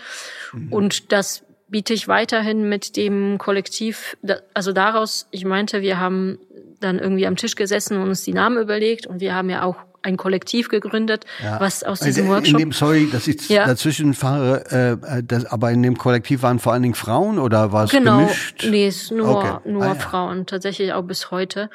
Und 0.71 1.13
das 1.13 1.45
biete 1.69 1.95
ich 1.95 2.09
weiterhin 2.09 2.69
mit 2.69 2.97
dem 2.97 3.39
Kollektiv, 3.39 4.17
also 4.53 4.73
daraus, 4.73 5.27
ich 5.31 5.45
meinte, 5.45 5.81
wir 5.81 5.99
haben 5.99 6.39
dann 6.81 6.99
irgendwie 6.99 7.27
am 7.27 7.37
Tisch 7.37 7.57
gesessen 7.57 7.97
und 7.97 8.09
uns 8.09 8.23
die 8.25 8.35
Namen 8.35 8.59
überlegt 8.59 9.07
und 9.07 9.21
wir 9.21 9.35
haben 9.35 9.49
ja 9.49 9.63
auch 9.63 9.77
ein 10.05 10.17
Kollektiv 10.17 10.69
gegründet, 10.69 11.25
Ja. 11.43 11.59
was 11.61 11.83
aus 11.83 12.01
Also 12.03 12.05
diesem 12.05 12.27
in 12.27 12.31
Workshop 12.31 12.59
dem, 12.61 12.73
sorry, 12.73 13.09
dass 13.11 13.27
ich 13.27 13.49
Ja. 13.49 13.67
dazwischen 13.67 14.15
fahre, 14.15 15.01
äh, 15.11 15.23
das, 15.23 15.47
aber 15.47 15.71
in 15.73 15.83
dem 15.83 15.97
Kollektiv 15.99 16.43
waren 16.43 16.59
vor 16.59 16.73
allen 16.73 16.83
Dingen 16.83 16.95
Frauen 16.95 17.39
oder 17.39 17.73
war 17.73 17.85
es 17.85 17.91
Genau, 17.91 18.19
gemischt? 18.19 18.65
nee, 18.69 18.87
ist 18.89 19.11
nur, 19.11 19.29
Okay. 19.37 19.71
nur 19.71 19.83
Ah, 19.83 19.87
ja. 19.89 19.95
Frauen, 19.95 20.47
tatsächlich 20.47 20.93
auch 20.93 21.03
bis 21.03 21.31
heute. 21.31 21.71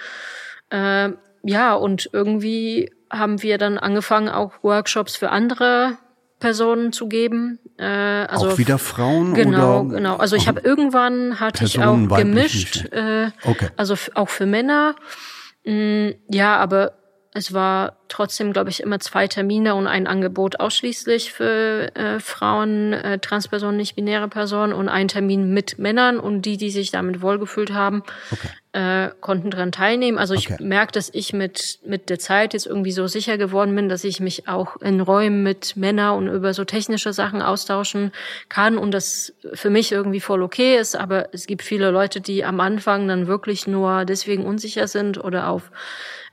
Ähm, 0.72 1.18
ja, 1.44 1.74
und 1.74 2.10
irgendwie 2.14 2.92
haben 3.12 3.42
wir 3.42 3.58
dann 3.58 3.78
angefangen, 3.80 4.30
auch 4.30 4.54
Workshops 4.62 5.16
für 5.16 5.32
andere 5.32 5.98
Personen 6.40 6.94
zu 6.94 7.08
geben. 7.10 7.60
Äh, 7.78 7.84
also 7.86 8.50
auch 8.52 8.58
wieder 8.60 8.78
Frauen 8.78 9.34
Genau, 9.34 9.82
oder? 9.82 9.96
genau. 9.96 10.16
Also 10.18 10.36
ich 10.36 10.48
habe 10.48 10.62
irgendwann 10.62 11.40
hatte 11.40 11.66
ich 11.66 11.80
auch 11.80 11.98
gemischt, 12.16 12.86
äh, 12.94 13.32
Okay. 13.44 13.70
also 13.76 13.96
auch 14.14 14.30
für 14.30 14.46
Männer. 14.46 14.96
Mm, 15.66 16.10
ja, 16.30 16.56
aber 16.58 16.94
es 17.40 17.54
war 17.54 17.96
trotzdem, 18.10 18.52
glaube 18.52 18.70
ich, 18.70 18.84
immer 18.84 19.00
zwei 19.00 19.28
Termine 19.28 19.76
und 19.76 19.88
ein 19.88 20.08
Angebot 20.08 20.60
ausschließlich 20.60 21.32
für 21.32 21.96
äh, 21.96 22.20
Frauen, 22.20 22.92
äh, 22.92 23.18
Transpersonen, 23.20 23.78
nicht 23.78 23.96
binäre 23.96 24.28
Personen 24.28 24.74
und 24.74 24.90
ein 24.90 25.08
Termin 25.08 25.54
mit 25.54 25.80
Männern 25.80 26.20
und 26.20 26.42
die, 26.42 26.58
die 26.58 26.70
sich 26.70 26.92
damit 26.92 27.22
wohlgefühlt 27.22 27.72
haben, 27.72 28.04
äh, 28.74 29.10
konnten 29.22 29.52
dran 29.52 29.72
teilnehmen. 29.72 30.18
Also 30.18 30.34
ich 30.34 30.52
Okay. 30.52 30.62
merke, 30.64 30.92
dass 30.92 31.10
ich 31.14 31.32
mit 31.32 31.80
mit 31.86 32.10
der 32.10 32.20
Zeit 32.20 32.54
jetzt 32.54 32.66
irgendwie 32.66 32.92
so 32.92 33.08
sicher 33.08 33.38
geworden 33.38 33.74
bin, 33.74 33.88
dass 33.88 34.04
ich 34.04 34.20
mich 34.20 34.50
auch 34.50 34.76
in 34.82 35.00
Räumen 35.00 35.42
mit 35.42 35.78
Männern 35.78 36.18
und 36.18 36.28
über 36.28 36.54
so 36.54 36.66
technische 36.66 37.14
Sachen 37.14 37.42
austauschen 37.42 38.12
kann 38.50 38.78
und 38.78 38.92
das 38.92 39.34
für 39.54 39.70
mich 39.70 39.94
irgendwie 39.94 40.20
voll 40.20 40.44
okay 40.44 40.78
ist. 40.78 40.98
Aber 40.98 41.34
es 41.34 41.48
gibt 41.48 41.62
viele 41.62 41.90
Leute, 41.90 42.20
die 42.20 42.44
am 42.44 42.60
Anfang 42.60 43.08
dann 43.08 43.28
wirklich 43.28 43.66
nur 43.66 44.04
deswegen 44.04 44.46
unsicher 44.46 44.90
sind 44.90 45.24
oder 45.24 45.48
auf 45.48 45.72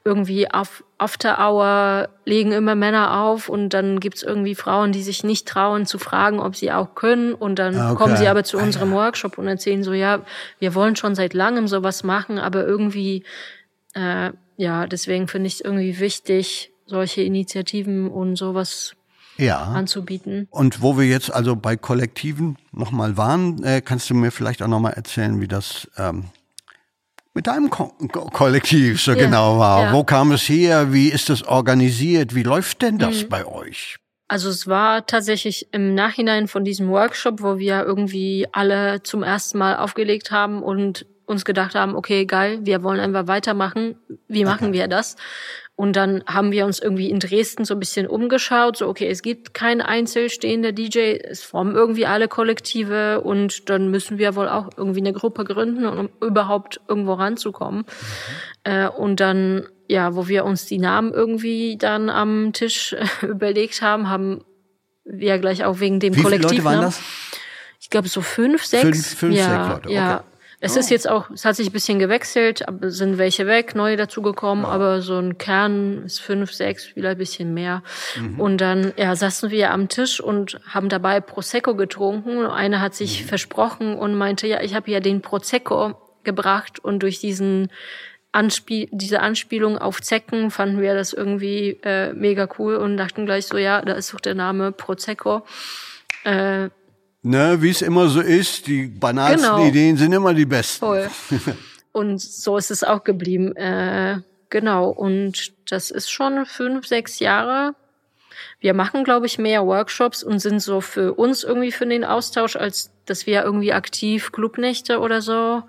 irgendwie 0.06 0.50
auf 0.50 0.84
After 0.98 1.38
Hour 1.38 2.08
legen 2.24 2.52
immer 2.52 2.74
Männer 2.74 3.20
auf 3.20 3.50
und 3.50 3.70
dann 3.70 4.00
gibt's 4.00 4.22
irgendwie 4.22 4.54
Frauen, 4.54 4.92
die 4.92 5.02
sich 5.02 5.24
nicht 5.24 5.46
trauen 5.46 5.84
zu 5.84 5.98
fragen, 5.98 6.40
ob 6.40 6.56
sie 6.56 6.72
auch 6.72 6.94
können 6.94 7.34
und 7.34 7.58
dann 7.58 7.76
Ah, 7.76 7.90
okay. 7.90 7.96
kommen 7.98 8.16
sie 8.16 8.28
aber 8.28 8.44
zu 8.44 8.58
Ah, 8.58 8.62
unserem 8.62 8.92
Workshop 8.92 9.36
und 9.36 9.46
erzählen 9.48 9.82
so, 9.82 9.92
ja, 9.92 10.22
wir 10.58 10.74
wollen 10.74 10.96
schon 10.96 11.14
seit 11.14 11.34
langem 11.34 11.68
sowas 11.68 12.04
machen, 12.04 12.38
aber 12.38 12.64
irgendwie, 12.66 13.24
äh, 13.94 14.30
ja, 14.56 14.86
deswegen 14.86 15.28
finde 15.28 15.48
ich 15.48 15.54
es 15.56 15.60
irgendwie 15.60 15.98
wichtig, 15.98 16.72
solche 16.86 17.22
Initiativen 17.22 18.08
und 18.08 18.36
sowas 18.36 18.94
Ja. 19.36 19.64
anzubieten. 19.64 20.46
Und 20.50 20.80
wo 20.80 20.96
wir 20.96 21.04
jetzt 21.06 21.30
also 21.30 21.56
bei 21.56 21.76
Kollektiven 21.76 22.56
nochmal 22.72 23.16
waren, 23.18 23.62
äh, 23.64 23.82
kannst 23.82 24.08
du 24.08 24.14
mir 24.14 24.30
vielleicht 24.30 24.62
auch 24.62 24.68
nochmal 24.68 24.94
erzählen, 24.94 25.40
wie 25.42 25.48
das 25.48 25.90
ähm, 25.98 26.24
mit 27.37 27.46
deinem 27.46 27.70
Ko 27.70 27.92
Ko 28.11 28.22
Kollektiv 28.33 29.01
so 29.01 29.12
Ja, 29.12 29.18
genau 29.27 29.59
war. 29.59 29.83
ja. 29.85 29.92
Wo 29.92 30.03
kam 30.03 30.33
es 30.33 30.49
her? 30.49 30.92
Wie 30.92 31.09
ist 31.11 31.29
das 31.29 31.44
organisiert? 31.44 32.35
Wie 32.35 32.42
läuft 32.42 32.83
denn 32.83 32.99
das 32.99 33.22
Mhm. 33.25 33.29
bei 33.29 33.46
euch? 33.46 33.96
Also 34.29 34.49
es 34.49 34.66
war 34.66 35.07
tatsächlich 35.07 35.68
im 35.72 35.94
Nachhinein 35.94 36.49
von 36.49 36.64
diesem 36.64 36.88
Workshop, 36.88 37.40
wo 37.42 37.59
wir 37.59 37.85
irgendwie 37.85 38.49
alle 38.51 39.03
zum 39.05 39.22
ersten 39.22 39.59
Mal 39.59 39.77
aufgelegt 39.77 40.33
haben 40.33 40.62
und 40.64 41.07
uns 41.27 41.44
gedacht 41.44 41.75
haben, 41.77 41.94
okay, 41.94 42.25
geil, 42.27 42.61
wir 42.62 42.83
wollen 42.83 42.99
einfach 43.01 43.29
weitermachen. 43.29 43.96
Wie 44.29 44.44
machen 44.44 44.72
wir 44.72 44.88
das? 44.88 45.14
Und 45.78 45.94
dann 45.94 46.24
haben 46.26 46.52
wir 46.52 46.64
uns 46.64 46.78
irgendwie 46.78 47.10
in 47.10 47.20
Dresden 47.20 47.66
so 47.66 47.74
ein 47.74 47.80
bisschen 47.80 48.06
umgeschaut, 48.06 48.78
so 48.78 48.88
okay, 48.88 49.08
es 49.08 49.20
gibt 49.20 49.52
kein 49.52 49.82
einzelstehender 49.82 50.72
DJ, 50.72 51.18
es 51.22 51.42
formen 51.42 51.74
irgendwie 51.74 52.06
alle 52.06 52.28
Kollektive 52.28 53.20
und 53.20 53.68
dann 53.68 53.90
müssen 53.90 54.16
wir 54.16 54.34
wohl 54.36 54.48
auch 54.48 54.70
irgendwie 54.78 55.00
eine 55.00 55.12
Gruppe 55.12 55.44
gründen, 55.44 55.84
um 55.84 56.08
überhaupt 56.22 56.80
irgendwo 56.88 57.12
ranzukommen. 57.12 57.84
Äh, 58.64 58.88
und 58.88 59.20
dann, 59.20 59.68
ja, 59.86 60.16
wo 60.16 60.28
wir 60.28 60.46
uns 60.46 60.64
die 60.64 60.78
Namen 60.78 61.12
irgendwie 61.12 61.76
dann 61.76 62.08
am 62.08 62.54
Tisch 62.54 62.96
überlegt 63.22 63.82
haben, 63.82 64.08
haben 64.08 64.44
wir 65.04 65.38
gleich 65.38 65.64
auch 65.66 65.78
wegen 65.80 66.00
dem 66.00 66.14
Wie 66.14 66.20
viele 66.20 66.30
Kollektiv. 66.38 66.52
Leute 66.52 66.64
waren 66.64 66.80
das? 66.80 67.02
Ich 67.80 67.90
glaube 67.90 68.08
so 68.08 68.22
fünf, 68.22 68.64
sechs. 68.64 68.82
Fünf- 68.82 69.18
fünf, 69.18 69.36
ja, 69.36 69.64
sechs 69.68 69.74
Leute, 69.84 69.94
Ja. 69.94 70.24
Es 70.60 70.74
Oh. 70.76 70.80
ist 70.80 70.90
jetzt 70.90 71.08
auch, 71.08 71.28
es 71.30 71.44
hat 71.44 71.54
sich 71.56 71.68
ein 71.68 71.72
bisschen 71.72 71.98
gewechselt, 71.98 72.64
sind 72.82 73.18
welche 73.18 73.46
weg, 73.46 73.74
neue 73.74 73.96
dazugekommen, 73.96 74.64
aber 74.64 75.02
so 75.02 75.18
ein 75.18 75.36
Kern 75.36 76.04
ist 76.06 76.20
fünf, 76.20 76.52
sechs, 76.52 76.84
vielleicht 76.86 77.16
ein 77.16 77.18
bisschen 77.18 77.52
mehr. 77.54 77.82
Mhm. 78.18 78.40
Und 78.40 78.58
dann 78.62 78.92
ja, 78.96 79.14
saßen 79.14 79.50
wir 79.50 79.70
am 79.72 79.88
Tisch 79.88 80.18
und 80.20 80.58
haben 80.66 80.88
dabei 80.88 81.20
Prosecco 81.20 81.74
getrunken. 81.74 82.46
Eine 82.46 82.80
hat 82.80 82.94
sich 82.94 83.22
Mhm. 83.22 83.28
versprochen 83.28 83.94
und 83.96 84.14
meinte, 84.16 84.46
ja, 84.46 84.62
ich 84.62 84.74
habe 84.74 84.90
ja 84.90 85.00
den 85.00 85.20
Prosecco 85.20 85.94
gebracht 86.24 86.78
und 86.78 87.00
durch 87.02 87.20
diesen 87.20 87.68
Anspiel 88.32 88.88
diese 88.92 89.20
Anspielung 89.20 89.78
auf 89.78 90.02
Zecken 90.02 90.50
fanden 90.50 90.80
wir 90.80 90.94
das 90.94 91.12
irgendwie 91.12 91.78
äh, 91.84 92.12
mega 92.12 92.48
cool 92.58 92.76
und 92.76 92.96
dachten 92.96 93.24
gleich 93.26 93.46
so, 93.46 93.56
ja, 93.56 93.80
da 93.82 93.92
ist 93.94 94.12
doch 94.12 94.20
der 94.20 94.34
Name 94.34 94.72
Prosecco. 94.72 95.42
Äh, 96.24 96.70
ne, 97.26 97.60
wie 97.60 97.70
es 97.70 97.82
immer 97.82 98.08
so 98.08 98.20
ist, 98.20 98.66
die 98.66 98.86
banalsten 98.86 99.50
genau. 99.50 99.66
Ideen 99.66 99.96
sind 99.96 100.12
immer 100.12 100.34
die 100.34 100.46
besten. 100.46 100.78
Voll. 100.78 101.10
Und 101.92 102.20
so 102.20 102.56
ist 102.56 102.70
es 102.70 102.84
auch 102.84 103.04
geblieben. 103.04 103.56
Äh, 103.56 104.20
genau. 104.50 104.90
Und 104.90 105.52
das 105.70 105.90
ist 105.90 106.10
schon 106.10 106.44
fünf, 106.44 106.86
sechs 106.86 107.18
Jahre 107.20 107.74
wir 108.60 108.74
machen, 108.74 109.04
glaube 109.04 109.26
ich, 109.26 109.38
mehr 109.38 109.66
Workshops 109.66 110.22
und 110.22 110.38
sind 110.40 110.60
so 110.60 110.80
für 110.80 111.14
uns 111.14 111.44
irgendwie 111.44 111.72
für 111.72 111.86
den 111.86 112.04
Austausch, 112.04 112.56
als 112.56 112.90
dass 113.06 113.26
wir 113.26 113.42
irgendwie 113.42 113.72
aktiv 113.72 114.32
Clubnächte 114.32 115.00
oder 115.00 115.22
so 115.22 115.62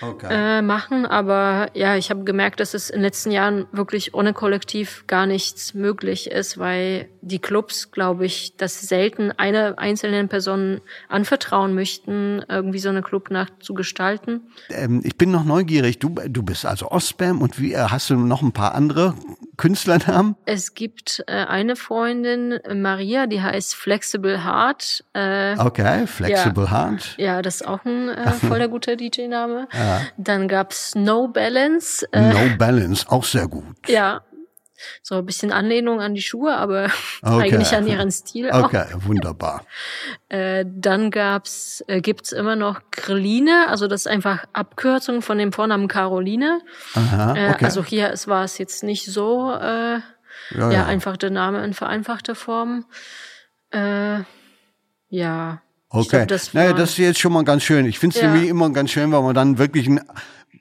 okay. 0.00 0.28
äh, 0.30 0.62
machen. 0.62 1.06
Aber 1.06 1.68
ja, 1.74 1.96
ich 1.96 2.10
habe 2.10 2.24
gemerkt, 2.24 2.60
dass 2.60 2.74
es 2.74 2.90
in 2.90 2.96
den 2.96 3.04
letzten 3.04 3.30
Jahren 3.30 3.66
wirklich 3.72 4.14
ohne 4.14 4.32
Kollektiv 4.32 5.04
gar 5.06 5.26
nichts 5.26 5.74
möglich 5.74 6.30
ist, 6.30 6.58
weil 6.58 7.08
die 7.20 7.38
Clubs, 7.38 7.90
glaube 7.90 8.26
ich, 8.26 8.56
das 8.56 8.80
selten 8.80 9.32
einer 9.32 9.78
einzelnen 9.78 10.28
Person 10.28 10.80
anvertrauen 11.08 11.74
möchten, 11.74 12.44
irgendwie 12.48 12.78
so 12.78 12.88
eine 12.88 13.02
Clubnacht 13.02 13.52
zu 13.60 13.74
gestalten. 13.74 14.42
Ähm, 14.70 15.00
ich 15.04 15.16
bin 15.16 15.30
noch 15.30 15.44
neugierig. 15.44 15.98
Du, 15.98 16.14
du 16.28 16.42
bist 16.42 16.66
also 16.66 16.90
Ostbam 16.90 17.40
und 17.40 17.60
wie 17.60 17.72
äh, 17.72 17.86
hast 17.88 18.10
du 18.10 18.16
noch 18.16 18.42
ein 18.42 18.52
paar 18.52 18.74
andere 18.74 19.14
Künstlernamen? 19.62 20.34
Es 20.44 20.74
gibt 20.74 21.22
äh, 21.28 21.34
eine 21.34 21.76
Freundin, 21.76 22.58
Maria, 22.74 23.28
die 23.28 23.40
heißt 23.40 23.76
Flexible 23.76 24.44
Heart. 24.44 25.04
Äh, 25.12 25.56
okay, 25.56 26.04
Flexible 26.08 26.64
ja, 26.64 26.70
Heart. 26.72 27.14
Ja, 27.16 27.42
das 27.42 27.60
ist 27.60 27.68
auch 27.68 27.84
ein 27.84 28.08
äh, 28.08 28.30
voller 28.48 28.66
guter 28.66 28.96
DJ-Name. 28.96 29.68
Ja. 29.72 30.00
Dann 30.16 30.48
gab's 30.48 30.96
No 30.96 31.28
Balance. 31.28 32.04
Äh, 32.10 32.32
no 32.32 32.56
Balance, 32.58 33.06
auch 33.08 33.22
sehr 33.22 33.46
gut. 33.46 33.64
Ja, 33.86 34.22
so 35.02 35.16
ein 35.16 35.26
bisschen 35.26 35.52
Anlehnung 35.52 36.00
an 36.00 36.14
die 36.14 36.22
Schuhe, 36.22 36.54
aber 36.56 36.84
okay. 37.22 37.44
eigentlich 37.44 37.74
an 37.74 37.86
ihren 37.86 38.10
Stil 38.10 38.50
auch. 38.50 38.64
Okay, 38.64 38.84
wunderbar. 39.04 39.64
äh, 40.28 40.64
dann 40.66 41.10
gab's, 41.10 41.84
äh, 41.86 42.00
gibt's 42.00 42.32
immer 42.32 42.56
noch 42.56 42.80
Grilline, 42.90 43.66
also 43.68 43.86
das 43.86 44.02
ist 44.02 44.06
einfach 44.08 44.44
Abkürzung 44.52 45.22
von 45.22 45.38
dem 45.38 45.52
Vornamen 45.52 45.88
Caroline. 45.88 46.60
Aha, 46.94 47.34
äh, 47.36 47.50
okay. 47.50 47.62
Äh, 47.62 47.64
also 47.64 47.84
hier 47.84 48.10
es 48.10 48.28
war 48.28 48.44
es 48.44 48.58
jetzt 48.58 48.82
nicht 48.82 49.06
so, 49.06 49.52
äh, 49.52 49.94
ja, 49.94 50.02
ja, 50.50 50.72
ja, 50.72 50.86
einfach 50.86 51.16
der 51.16 51.30
Name 51.30 51.64
in 51.64 51.74
vereinfachter 51.74 52.34
Form. 52.34 52.84
Äh, 53.70 54.20
ja. 55.08 55.62
Okay. 55.88 56.08
Glaub, 56.08 56.28
das 56.28 56.54
naja, 56.54 56.72
das 56.72 56.90
ist 56.90 56.98
jetzt 56.98 57.20
schon 57.20 57.32
mal 57.32 57.44
ganz 57.44 57.62
schön. 57.62 57.84
Ich 57.86 57.98
finde 57.98 58.16
es 58.16 58.22
ja. 58.22 58.30
nämlich 58.30 58.48
immer 58.48 58.70
ganz 58.70 58.90
schön, 58.90 59.12
weil 59.12 59.22
man 59.22 59.34
dann 59.34 59.58
wirklich 59.58 59.86
ein 59.86 60.00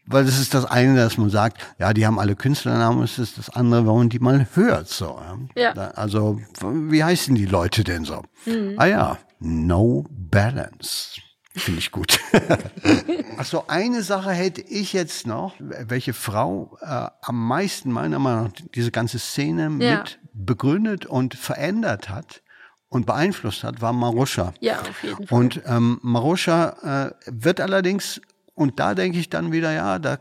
weil 0.06 0.26
das 0.26 0.40
ist 0.40 0.54
das 0.54 0.66
eine, 0.66 0.96
dass 0.96 1.18
man 1.18 1.30
sagt, 1.30 1.62
ja, 1.80 1.94
die 1.94 2.06
haben 2.06 2.20
alle 2.20 2.36
Künstlernamen, 2.36 3.04
es 3.04 3.20
ist 3.20 3.38
das 3.38 3.50
andere, 3.50 3.86
wenn 3.86 3.96
man 3.96 4.10
die 4.10 4.20
mal 4.20 4.48
hört. 4.54 4.90
So. 4.90 5.20
Ja. 5.56 5.72
Also, 5.72 6.40
wie 6.62 7.04
heißen 7.04 7.36
die 7.36 7.46
Leute 7.46 7.84
denn 7.84 8.06
so? 8.06 8.24
Mhm. 8.46 8.76
Ah 8.78 8.86
ja, 8.86 9.18
No 9.40 10.06
Balance. 10.10 11.20
Finde 11.54 11.80
ich 11.80 11.92
gut. 11.92 12.20
Achso, 13.38 13.66
eine 13.68 14.04
Sache 14.04 14.32
hätte 14.32 14.62
ich 14.62 14.94
jetzt 14.94 15.28
noch, 15.28 15.56
welche 15.60 16.14
Frau 16.14 16.78
äh, 16.80 17.08
am 17.22 17.48
meisten 17.48 17.92
meiner 17.92 18.20
Meinung 18.20 18.46
nach 18.46 18.52
diese 18.74 18.92
ganze 18.92 19.20
Szene 19.20 19.64
ja. 19.80 19.98
mit 19.98 20.20
begründet 20.34 21.06
und 21.06 21.36
verändert 21.36 22.10
hat 22.10 22.42
und 22.88 23.06
beeinflusst 23.06 23.66
hat, 23.66 23.82
war 23.82 23.92
Maruscha. 23.92 24.54
Ja, 24.62 24.80
auf 24.80 25.04
jeden 25.04 25.28
Fall. 25.28 25.40
Und 25.40 25.62
ähm, 25.66 26.00
Maruscha 26.02 27.10
äh, 27.10 27.12
wird 27.28 27.60
allerdings 27.60 28.22
und 28.62 28.80
da 28.80 28.96
denke 28.96 29.18
ich 29.18 29.30
dann 29.30 29.52
wieder, 29.52 29.74
ja, 29.74 30.00
da 30.00 30.18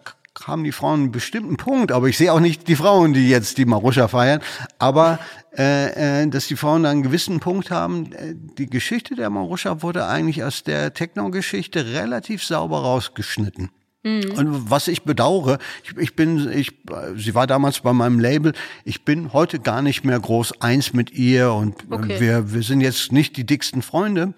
haben 0.46 0.64
die 0.64 0.72
Frauen 0.72 1.00
einen 1.00 1.12
bestimmten 1.12 1.57
Punkt, 1.57 1.92
aber 1.92 2.09
ich 2.09 2.16
sehe 2.16 2.33
auch 2.33 2.40
nicht 2.40 2.68
die 2.68 2.76
Frauen, 2.76 3.12
die 3.12 3.29
jetzt 3.29 3.59
die 3.59 3.64
Maruscha 3.64 4.09
feiern, 4.09 4.40
aber 4.79 5.18
äh, 5.57 6.22
äh, 6.22 6.29
dass 6.29 6.46
die 6.46 6.57
Frauen 6.57 6.85
da 6.85 6.90
einen 6.90 7.03
gewissen 7.03 7.40
Punkt 7.40 7.70
haben. 7.70 8.12
Äh, 8.12 8.35
die 8.57 8.66
Geschichte 8.66 9.16
der 9.16 9.31
Maruscha 9.31 9.83
wurde 9.83 10.07
eigentlich 10.07 10.44
aus 10.44 10.62
der 10.62 10.94
Techno-Geschichte 10.94 11.92
relativ 11.92 12.44
sauber 12.44 12.79
rausgeschnitten. 12.79 13.70
Mhm. 14.03 14.31
Und 14.37 14.70
was 14.70 14.88
ich 14.88 15.03
bedauere, 15.03 15.59
ich, 15.85 15.96
ich 15.98 16.16
bin, 16.16 16.50
ich, 16.50 16.72
sie 17.16 17.35
war 17.35 17.46
damals 17.46 17.81
bei 17.81 17.92
meinem 17.92 18.20
Label, 18.20 18.53
ich 18.85 19.05
bin 19.05 19.33
heute 19.33 19.59
gar 19.59 19.83
nicht 19.83 20.05
mehr 20.05 20.18
groß 20.18 20.62
eins 20.62 20.92
mit 20.94 21.11
ihr 21.11 21.53
und 21.53 21.74
okay. 21.90 22.20
wir, 22.20 22.55
wir 22.55 22.62
sind 22.62 22.81
jetzt 22.81 23.12
nicht 23.12 23.37
die 23.37 23.44
dicksten 23.44 23.83
Freunde, 23.83 24.33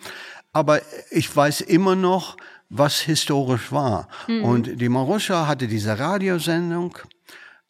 aber 0.52 0.80
ich 1.10 1.34
weiß 1.34 1.60
immer 1.60 1.94
noch, 1.94 2.36
was 2.72 3.00
historisch 3.00 3.70
war. 3.70 4.08
Mhm. 4.26 4.44
Und 4.44 4.80
die 4.80 4.88
Maruscha 4.88 5.46
hatte 5.46 5.68
diese 5.68 5.98
Radiosendung 5.98 6.96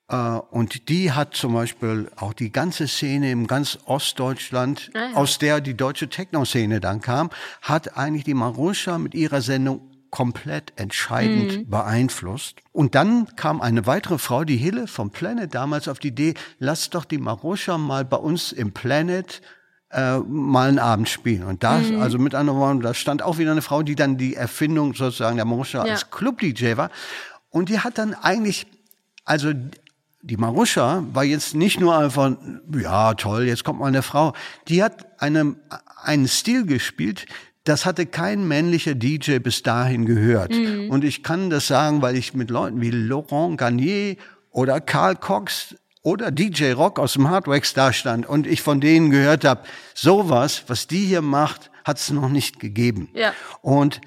äh, 0.08 0.16
und 0.16 0.88
die 0.88 1.12
hat 1.12 1.34
zum 1.34 1.54
Beispiel 1.54 2.10
auch 2.16 2.32
die 2.32 2.52
ganze 2.52 2.86
Szene 2.86 3.30
im 3.32 3.46
ganz 3.46 3.78
Ostdeutschland, 3.84 4.90
ah, 4.94 4.98
ja. 4.98 5.14
aus 5.14 5.38
der 5.38 5.60
die 5.60 5.76
deutsche 5.76 6.08
Techno-Szene 6.08 6.80
dann 6.80 7.00
kam, 7.00 7.30
hat 7.60 7.96
eigentlich 7.96 8.24
die 8.24 8.34
Maruscha 8.34 8.98
mit 8.98 9.14
ihrer 9.14 9.42
Sendung 9.42 9.88
komplett 10.10 10.74
entscheidend 10.76 11.56
mhm. 11.56 11.70
beeinflusst. 11.70 12.60
Und 12.70 12.94
dann 12.94 13.34
kam 13.34 13.60
eine 13.60 13.86
weitere 13.86 14.18
Frau, 14.18 14.44
die 14.44 14.58
Hille 14.58 14.86
vom 14.86 15.10
Planet, 15.10 15.52
damals 15.54 15.88
auf 15.88 15.98
die 15.98 16.08
Idee, 16.08 16.34
lass 16.58 16.90
doch 16.90 17.06
die 17.06 17.18
Maruscha 17.18 17.78
mal 17.78 18.04
bei 18.04 18.18
uns 18.18 18.52
im 18.52 18.72
Planet 18.72 19.40
äh, 19.92 20.18
mal 20.18 20.68
einen 20.68 20.78
Abend 20.78 21.09
spielen. 21.09 21.44
Und 21.44 21.62
da, 21.62 21.78
mhm. 21.78 22.00
also 22.00 22.18
mit 22.18 22.35
anderen 22.35 22.59
Worten, 22.59 22.81
da 22.81 22.94
stand 22.94 23.22
auch 23.22 23.38
wieder 23.38 23.52
eine 23.52 23.62
Frau, 23.62 23.83
die 23.83 23.94
dann 23.94 24.16
die 24.16 24.35
Erfindung 24.35 24.94
sozusagen 24.94 25.37
der 25.37 25.44
Maruscha 25.44 25.85
ja. 25.85 25.92
als 25.92 26.11
Club-DJ 26.11 26.76
war. 26.76 26.90
Und 27.50 27.68
die 27.68 27.81
hat 27.81 27.98
dann 27.98 28.14
eigentlich, 28.14 28.66
also 29.24 29.52
die 30.22 30.37
Maruscha 30.37 31.05
war 31.12 31.24
jetzt 31.24 31.55
nicht 31.55 31.81
nur 31.81 31.96
einfach, 31.96 32.33
ja 32.74 33.14
toll, 33.14 33.44
jetzt 33.44 33.64
kommt 33.64 33.81
mal 33.81 33.87
eine 33.87 34.02
Frau. 34.02 34.33
Die 34.68 34.83
hat 34.83 35.20
eine, 35.20 35.57
einen 36.02 36.28
Stil 36.28 36.64
gespielt, 36.64 37.26
das 37.64 37.85
hatte 37.85 38.07
kein 38.07 38.48
männlicher 38.48 38.94
DJ 38.94 39.38
bis 39.38 39.62
dahin 39.62 40.07
gehört. 40.07 40.52
Mhm. 40.52 40.90
Und 40.90 41.05
ich 41.05 41.22
kann 41.22 41.50
das 41.50 41.66
sagen, 41.66 42.02
weil 42.02 42.16
ich 42.16 42.35
mit 42.35 42.50
Leuten 42.50 42.81
wie 42.81 42.90
Laurent 42.90 43.59
Garnier 43.59 44.16
oder 44.50 44.81
Karl 44.81 45.16
Cox 45.16 45.76
oder 46.02 46.30
DJ 46.30 46.72
Rock 46.72 46.98
aus 46.98 47.14
dem 47.14 47.30
Hardwax 47.30 47.74
da 47.74 47.92
stand 47.92 48.26
und 48.26 48.46
ich 48.46 48.62
von 48.62 48.80
denen 48.80 49.10
gehört 49.10 49.44
habe, 49.44 49.62
sowas, 49.94 50.64
was 50.66 50.86
die 50.86 51.06
hier 51.06 51.22
macht, 51.22 51.70
hat 51.84 51.98
es 51.98 52.10
noch 52.10 52.28
nicht 52.28 52.60
gegeben. 52.60 53.08
Ja. 53.14 53.32
Und 53.60 54.00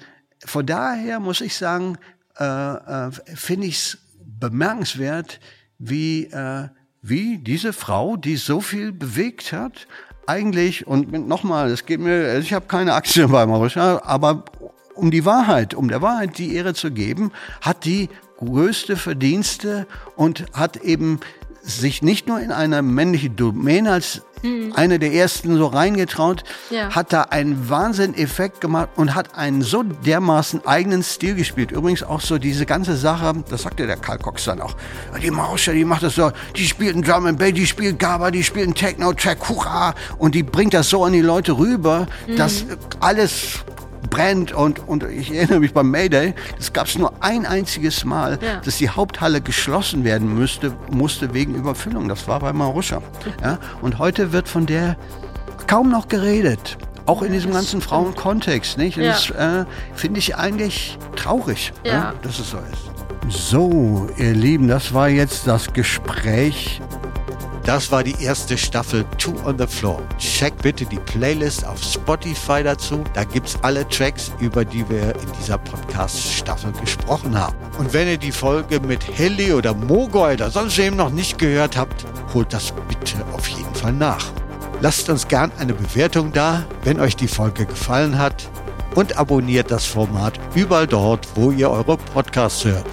von 0.44 0.66
daher 0.66 1.20
muss 1.20 1.40
ich 1.40 1.56
sagen, 1.56 1.98
äh, 2.38 2.44
äh, 2.44 3.10
finde 3.34 3.66
ich 3.66 3.76
es 3.76 3.98
bemerkenswert, 4.18 5.40
wie, 5.78 6.24
äh, 6.24 6.68
wie 7.02 7.38
diese 7.38 7.72
Frau, 7.72 8.16
die 8.16 8.36
so 8.36 8.60
viel 8.60 8.92
bewegt 8.92 9.52
hat, 9.52 9.86
eigentlich, 10.26 10.86
und 10.86 11.12
nochmal, 11.28 11.70
es 11.70 11.86
geht 11.86 12.00
mir, 12.00 12.38
ich 12.38 12.52
habe 12.52 12.66
keine 12.66 12.94
Aktien 12.94 13.30
bei 13.32 13.46
Mauritius, 13.46 14.02
aber 14.02 14.44
um 14.94 15.10
die 15.10 15.24
Wahrheit, 15.24 15.74
um 15.74 15.88
der 15.88 16.02
Wahrheit 16.02 16.38
die 16.38 16.54
Ehre 16.54 16.74
zu 16.74 16.90
geben, 16.90 17.32
hat 17.60 17.84
die 17.84 18.08
größte 18.38 18.96
Verdienste 18.96 19.86
und 20.16 20.46
hat 20.52 20.76
eben 20.78 21.20
sich 21.66 22.00
nicht 22.00 22.28
nur 22.28 22.40
in 22.40 22.52
eine 22.52 22.80
männliche 22.80 23.28
Domäne 23.28 23.90
als 23.90 24.22
mhm. 24.42 24.72
eine 24.74 24.98
der 24.98 25.12
ersten 25.12 25.56
so 25.56 25.66
reingetraut, 25.66 26.44
ja. 26.70 26.90
hat 26.90 27.12
da 27.12 27.22
einen 27.22 27.68
Wahnsinn-Effekt 27.68 28.60
gemacht 28.60 28.90
und 28.96 29.14
hat 29.14 29.36
einen 29.36 29.62
so 29.62 29.82
dermaßen 29.82 30.64
eigenen 30.64 31.02
Stil 31.02 31.34
gespielt. 31.34 31.72
Übrigens 31.72 32.02
auch 32.02 32.20
so 32.20 32.38
diese 32.38 32.66
ganze 32.66 32.96
Sache, 32.96 33.34
das 33.50 33.62
sagte 33.62 33.86
der 33.86 33.96
Karl 33.96 34.18
Cox 34.18 34.44
dann 34.44 34.60
auch, 34.60 34.76
die 35.20 35.30
Mauscher, 35.30 35.72
die 35.72 35.84
macht 35.84 36.04
das 36.04 36.14
so, 36.14 36.30
die 36.54 36.66
spielt 36.66 37.06
Drum 37.06 37.26
and 37.26 37.38
Bass, 37.38 37.52
die 37.52 37.66
spielt 37.66 37.98
Gaba, 37.98 38.30
die 38.30 38.44
spielt 38.44 38.74
Techno-Track, 38.76 39.48
hurra, 39.48 39.94
und 40.18 40.34
die 40.34 40.42
bringt 40.42 40.74
das 40.74 40.88
so 40.88 41.04
an 41.04 41.12
die 41.12 41.20
Leute 41.20 41.58
rüber, 41.58 42.06
mhm. 42.26 42.36
dass 42.36 42.64
alles 43.00 43.64
brennt 44.10 44.52
und, 44.52 44.86
und 44.86 45.04
ich 45.04 45.34
erinnere 45.34 45.60
mich 45.60 45.72
beim 45.72 45.90
Mayday, 45.90 46.34
es 46.58 46.72
gab 46.72 46.86
es 46.86 46.98
nur 46.98 47.12
ein 47.20 47.46
einziges 47.46 48.04
Mal, 48.04 48.38
ja. 48.40 48.60
dass 48.60 48.78
die 48.78 48.88
Haupthalle 48.88 49.40
geschlossen 49.40 50.04
werden 50.04 50.34
müsste, 50.34 50.72
musste 50.90 51.34
wegen 51.34 51.54
Überfüllung. 51.54 52.08
Das 52.08 52.28
war 52.28 52.40
bei 52.40 52.52
Maruscha. 52.52 53.02
Ja? 53.42 53.58
Und 53.82 53.98
heute 53.98 54.32
wird 54.32 54.48
von 54.48 54.66
der 54.66 54.96
kaum 55.66 55.90
noch 55.90 56.08
geredet. 56.08 56.78
Auch 57.04 57.22
in 57.22 57.32
diesem 57.32 57.52
ganzen 57.52 57.80
Frauenkontext, 57.80 58.78
nicht? 58.78 58.96
Ja. 58.96 59.12
Das 59.12 59.30
äh, 59.30 59.64
finde 59.94 60.18
ich 60.18 60.36
eigentlich 60.36 60.98
traurig, 61.14 61.72
ja. 61.84 61.92
ja, 61.92 62.14
dass 62.22 62.38
es 62.38 62.50
so 62.50 62.58
ist. 62.72 62.96
So, 63.28 64.08
ihr 64.16 64.32
Lieben, 64.32 64.68
das 64.68 64.94
war 64.94 65.08
jetzt 65.08 65.46
das 65.46 65.72
Gespräch 65.72 66.80
das 67.66 67.90
war 67.90 68.04
die 68.04 68.14
erste 68.22 68.56
Staffel 68.56 69.04
Two 69.18 69.34
on 69.44 69.58
the 69.58 69.66
Floor. 69.66 70.00
Check 70.18 70.56
bitte 70.62 70.86
die 70.86 71.00
Playlist 71.00 71.66
auf 71.66 71.82
Spotify 71.82 72.62
dazu. 72.62 73.02
Da 73.12 73.24
gibt's 73.24 73.58
alle 73.62 73.86
Tracks, 73.88 74.30
über 74.38 74.64
die 74.64 74.88
wir 74.88 75.14
in 75.16 75.32
dieser 75.40 75.58
Podcast-Staffel 75.58 76.72
gesprochen 76.80 77.36
haben. 77.36 77.56
Und 77.78 77.92
wenn 77.92 78.06
ihr 78.06 78.18
die 78.18 78.30
Folge 78.30 78.78
mit 78.78 79.00
Heli 79.18 79.52
oder 79.52 79.74
Mogoi 79.74 80.34
oder 80.34 80.50
sonst 80.50 80.78
wem 80.78 80.94
noch 80.94 81.10
nicht 81.10 81.38
gehört 81.38 81.76
habt, 81.76 82.06
holt 82.32 82.52
das 82.52 82.72
bitte 82.88 83.16
auf 83.32 83.48
jeden 83.48 83.74
Fall 83.74 83.92
nach. 83.92 84.26
Lasst 84.80 85.08
uns 85.10 85.26
gern 85.26 85.50
eine 85.58 85.74
Bewertung 85.74 86.32
da, 86.32 86.64
wenn 86.84 87.00
euch 87.00 87.16
die 87.16 87.28
Folge 87.28 87.66
gefallen 87.66 88.16
hat 88.16 88.48
und 88.94 89.18
abonniert 89.18 89.72
das 89.72 89.86
Format 89.86 90.38
überall 90.54 90.86
dort, 90.86 91.26
wo 91.34 91.50
ihr 91.50 91.70
eure 91.70 91.96
Podcasts 91.96 92.64
hört. 92.64 92.86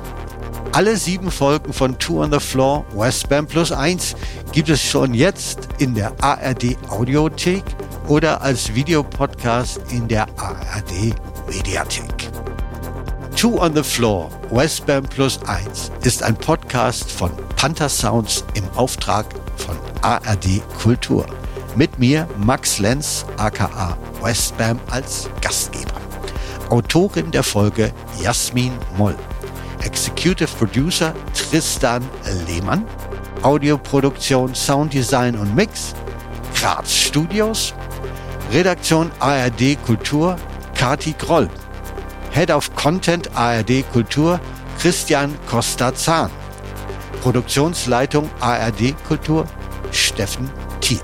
Alle 0.73 0.97
sieben 0.97 1.29
Folgen 1.29 1.71
von 1.71 1.99
Two 1.99 2.23
on 2.23 2.31
the 2.31 2.39
Floor 2.39 2.83
Westbam 2.95 3.45
Plus 3.45 3.71
1 3.71 4.15
gibt 4.53 4.69
es 4.69 4.81
schon 4.81 5.13
jetzt 5.13 5.69
in 5.77 5.93
der 5.93 6.11
ARD 6.19 6.75
Audiothek 6.89 7.63
oder 8.07 8.41
als 8.41 8.73
Videopodcast 8.73 9.79
in 9.91 10.07
der 10.07 10.25
ARD 10.37 11.13
Mediathek. 11.47 12.27
Two 13.35 13.61
on 13.61 13.75
the 13.75 13.83
Floor 13.83 14.31
Westbam 14.49 15.03
Plus 15.03 15.39
1 15.45 15.91
ist 16.01 16.23
ein 16.23 16.35
Podcast 16.35 17.11
von 17.11 17.29
Panther 17.55 17.87
Sounds 17.87 18.43
im 18.55 18.67
Auftrag 18.75 19.27
von 19.57 19.77
ARD 20.01 20.59
Kultur. 20.81 21.27
Mit 21.75 21.99
mir 21.99 22.27
Max 22.39 22.79
Lenz 22.79 23.27
aka 23.37 23.95
Westbam 24.23 24.79
als 24.89 25.29
Gastgeber. 25.39 26.01
Autorin 26.71 27.29
der 27.29 27.43
Folge 27.43 27.93
Jasmin 28.19 28.71
Moll. 28.97 29.15
Executive 29.83 30.49
Producer 30.57 31.13
Tristan 31.33 32.03
Lehmann. 32.47 32.85
Audioproduktion, 33.41 34.55
Sounddesign 34.55 35.37
und 35.37 35.55
Mix 35.55 35.93
Graz 36.59 36.93
Studios. 36.93 37.73
Redaktion 38.51 39.11
ARD 39.19 39.77
Kultur 39.85 40.37
Kati 40.75 41.13
Groll. 41.17 41.49
Head 42.31 42.51
of 42.51 42.73
Content 42.75 43.35
ARD 43.35 43.83
Kultur 43.91 44.39
Christian 44.79 45.33
Costa-Zahn. 45.49 46.29
Produktionsleitung 47.21 48.29
ARD 48.39 48.95
Kultur 49.07 49.45
Steffen 49.91 50.49
Thiel. 50.81 50.99